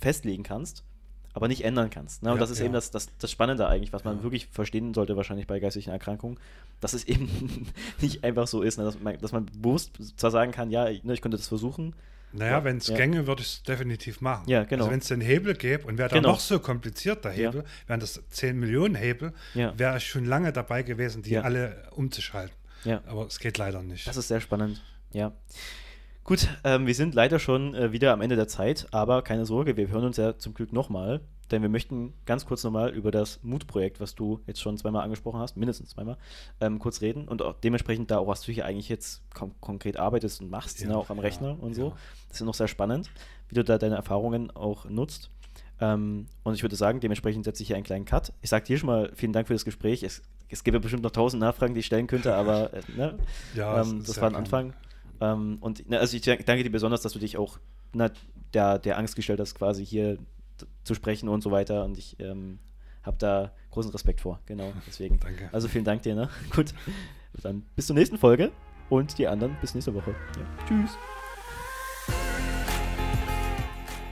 festlegen 0.00 0.42
kannst, 0.42 0.82
aber 1.34 1.46
nicht 1.46 1.62
ändern 1.62 1.90
kannst. 1.90 2.22
Ne? 2.22 2.30
Und 2.30 2.36
ja, 2.36 2.40
das 2.40 2.50
ist 2.50 2.60
eben 2.60 2.72
das, 2.72 2.90
das, 2.90 3.08
das 3.18 3.30
Spannende 3.30 3.68
eigentlich, 3.68 3.92
was 3.92 4.04
man 4.04 4.22
wirklich 4.22 4.46
verstehen 4.46 4.94
sollte, 4.94 5.14
wahrscheinlich 5.14 5.46
bei 5.46 5.60
geistigen 5.60 5.90
Erkrankungen, 5.90 6.40
dass 6.80 6.94
es 6.94 7.04
eben 7.04 7.70
nicht 8.00 8.24
einfach 8.24 8.46
so 8.46 8.62
ist, 8.62 8.78
ne? 8.78 8.84
dass, 8.84 8.98
man, 8.98 9.18
dass 9.18 9.32
man 9.32 9.44
bewusst 9.44 9.92
zwar 10.16 10.30
sagen 10.30 10.52
kann, 10.52 10.70
ja, 10.70 10.84
ne, 10.84 11.12
ich 11.12 11.20
könnte 11.20 11.36
das 11.36 11.48
versuchen, 11.48 11.94
naja, 12.36 12.64
wenn 12.64 12.78
es 12.78 12.88
ja. 12.88 12.96
gänge, 12.96 13.26
würde 13.26 13.42
ich 13.42 13.48
es 13.48 13.62
definitiv 13.62 14.20
machen. 14.20 14.48
Ja, 14.48 14.64
genau. 14.64 14.84
Also 14.84 14.92
wenn 14.92 15.00
es 15.00 15.08
den 15.08 15.20
Hebel 15.20 15.54
gäbe 15.54 15.86
und 15.86 15.98
wäre 15.98 16.08
genau. 16.08 16.22
da 16.22 16.28
noch 16.28 16.40
so 16.40 16.58
kompliziert, 16.58 17.24
der 17.24 17.32
Hebel, 17.32 17.62
ja. 17.62 17.88
wären 17.88 18.00
das 18.00 18.22
10 18.30 18.58
Millionen 18.58 18.94
Hebel, 18.94 19.32
ja. 19.54 19.78
wäre 19.78 19.96
ich 19.98 20.06
schon 20.06 20.24
lange 20.24 20.52
dabei 20.52 20.82
gewesen, 20.82 21.22
die 21.22 21.38
alle 21.38 21.88
umzuschalten. 21.92 22.56
Ja. 22.84 23.02
Aber 23.06 23.26
es 23.26 23.38
geht 23.38 23.58
leider 23.58 23.82
nicht. 23.82 24.06
Das 24.06 24.16
ist 24.16 24.28
sehr 24.28 24.40
spannend, 24.40 24.82
ja. 25.12 25.32
Gut, 26.26 26.48
ähm, 26.64 26.88
wir 26.88 26.94
sind 26.96 27.14
leider 27.14 27.38
schon 27.38 27.72
äh, 27.76 27.92
wieder 27.92 28.12
am 28.12 28.20
Ende 28.20 28.34
der 28.34 28.48
Zeit, 28.48 28.88
aber 28.90 29.22
keine 29.22 29.46
Sorge, 29.46 29.76
wir 29.76 29.86
hören 29.86 30.06
uns 30.06 30.16
ja 30.16 30.36
zum 30.36 30.54
Glück 30.54 30.72
nochmal, 30.72 31.20
denn 31.52 31.62
wir 31.62 31.68
möchten 31.68 32.14
ganz 32.24 32.44
kurz 32.46 32.64
nochmal 32.64 32.90
über 32.90 33.12
das 33.12 33.38
Mut-Projekt, 33.44 34.00
was 34.00 34.16
du 34.16 34.40
jetzt 34.48 34.60
schon 34.60 34.76
zweimal 34.76 35.04
angesprochen 35.04 35.38
hast, 35.38 35.56
mindestens 35.56 35.90
zweimal, 35.90 36.18
ähm, 36.60 36.80
kurz 36.80 37.00
reden 37.00 37.28
und 37.28 37.42
auch 37.42 37.54
dementsprechend 37.60 38.10
da 38.10 38.18
auch, 38.18 38.26
was 38.26 38.40
du 38.40 38.50
hier 38.50 38.64
eigentlich 38.64 38.88
jetzt 38.88 39.22
kon 39.34 39.54
konkret 39.60 39.98
arbeitest 39.98 40.40
und 40.40 40.50
machst, 40.50 40.80
Ja, 40.80 40.88
ne, 40.88 40.96
auch 40.96 41.10
am 41.10 41.18
ja, 41.18 41.22
Rechner 41.22 41.62
und 41.62 41.74
so. 41.74 41.90
ja. 41.90 41.96
Das 42.28 42.40
ist 42.40 42.44
noch 42.44 42.54
sehr 42.54 42.66
spannend, 42.66 43.08
wie 43.48 43.54
du 43.54 43.62
da 43.62 43.78
deine 43.78 43.94
Erfahrungen 43.94 44.50
auch 44.50 44.86
nutzt. 44.86 45.30
Ähm, 45.80 46.26
und 46.42 46.54
ich 46.54 46.62
würde 46.62 46.74
sagen, 46.74 46.98
dementsprechend 46.98 47.44
setze 47.44 47.62
ich 47.62 47.68
hier 47.68 47.76
einen 47.76 47.84
kleinen 47.84 48.04
Cut. 48.04 48.32
Ich 48.42 48.50
sage 48.50 48.64
dir 48.64 48.78
schon 48.78 48.88
mal 48.88 49.12
vielen 49.14 49.32
Dank 49.32 49.46
für 49.46 49.54
das 49.54 49.64
Gespräch. 49.64 50.02
Es, 50.02 50.22
es 50.48 50.64
gibt 50.64 50.74
ja 50.74 50.80
bestimmt 50.80 51.04
noch 51.04 51.12
tausend 51.12 51.40
Nachfragen, 51.40 51.74
die 51.74 51.80
ich 51.80 51.86
stellen 51.86 52.08
könnte, 52.08 52.34
aber 52.34 52.72
äh, 52.72 52.80
ne? 52.96 53.16
Ja, 53.54 53.80
ähm, 53.80 54.02
das 54.04 54.16
ja 54.16 54.22
war 54.22 54.30
ein 54.30 54.34
Anfang. 54.34 54.72
Ähm, 55.20 55.58
und 55.60 55.88
ne, 55.88 55.98
also 55.98 56.16
ich 56.16 56.22
danke 56.22 56.62
dir 56.62 56.70
besonders, 56.70 57.02
dass 57.02 57.12
du 57.12 57.18
dich 57.18 57.36
auch 57.36 57.58
na, 57.92 58.10
der, 58.54 58.78
der 58.78 58.98
Angst 58.98 59.16
gestellt 59.16 59.40
hast, 59.40 59.54
quasi 59.54 59.84
hier 59.84 60.18
zu 60.84 60.94
sprechen 60.94 61.28
und 61.28 61.42
so 61.42 61.50
weiter. 61.50 61.84
Und 61.84 61.98
ich 61.98 62.18
ähm, 62.20 62.58
habe 63.02 63.16
da 63.18 63.52
großen 63.70 63.90
Respekt 63.92 64.20
vor. 64.20 64.40
Genau, 64.46 64.72
deswegen. 64.86 65.18
Danke. 65.20 65.48
Also 65.52 65.68
vielen 65.68 65.84
Dank 65.84 66.02
dir. 66.02 66.14
Ne? 66.14 66.28
Gut, 66.54 66.74
dann 67.42 67.62
bis 67.74 67.86
zur 67.86 67.94
nächsten 67.94 68.18
Folge 68.18 68.52
und 68.88 69.18
die 69.18 69.26
anderen 69.26 69.56
bis 69.60 69.74
nächste 69.74 69.94
Woche. 69.94 70.10
Ja. 70.10 70.66
Tschüss. 70.66 70.96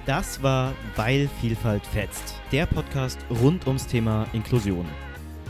Das 0.06 0.42
war 0.42 0.74
Weil 0.96 1.28
Vielfalt 1.40 1.86
fetzt, 1.86 2.34
der 2.52 2.66
Podcast 2.66 3.18
rund 3.40 3.66
ums 3.66 3.86
Thema 3.86 4.26
Inklusion. 4.34 4.86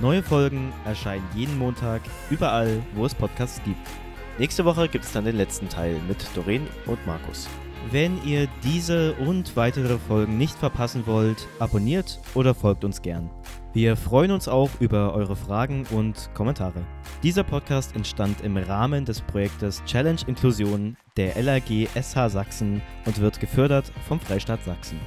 Neue 0.00 0.22
Folgen 0.22 0.72
erscheinen 0.84 1.26
jeden 1.34 1.58
Montag 1.58 2.02
überall, 2.30 2.80
wo 2.94 3.04
es 3.04 3.14
Podcasts 3.14 3.60
gibt. 3.64 4.03
Nächste 4.36 4.64
Woche 4.64 4.88
gibt 4.88 5.04
es 5.04 5.12
dann 5.12 5.24
den 5.24 5.36
letzten 5.36 5.68
Teil 5.68 6.00
mit 6.08 6.26
Doreen 6.34 6.66
und 6.86 7.06
Markus. 7.06 7.48
Wenn 7.92 8.20
ihr 8.24 8.48
diese 8.64 9.14
und 9.14 9.54
weitere 9.54 9.96
Folgen 9.96 10.38
nicht 10.38 10.58
verpassen 10.58 11.06
wollt, 11.06 11.46
abonniert 11.60 12.18
oder 12.34 12.52
folgt 12.52 12.84
uns 12.84 13.00
gern. 13.00 13.30
Wir 13.74 13.96
freuen 13.96 14.32
uns 14.32 14.48
auch 14.48 14.70
über 14.80 15.14
eure 15.14 15.36
Fragen 15.36 15.86
und 15.92 16.30
Kommentare. 16.34 16.84
Dieser 17.22 17.44
Podcast 17.44 17.94
entstand 17.94 18.40
im 18.40 18.56
Rahmen 18.56 19.04
des 19.04 19.20
Projektes 19.20 19.84
Challenge 19.84 20.20
Inklusion 20.26 20.96
der 21.16 21.40
LAG 21.40 21.86
SH 21.94 22.30
Sachsen 22.30 22.82
und 23.04 23.20
wird 23.20 23.38
gefördert 23.38 23.92
vom 24.08 24.18
Freistaat 24.18 24.64
Sachsen. 24.64 24.98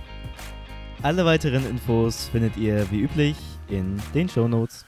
Alle 1.01 1.25
weiteren 1.25 1.69
Infos 1.69 2.29
findet 2.29 2.55
ihr 2.55 2.89
wie 2.91 3.01
üblich 3.01 3.35
in 3.67 4.01
den 4.13 4.29
Shownotes. 4.29 4.85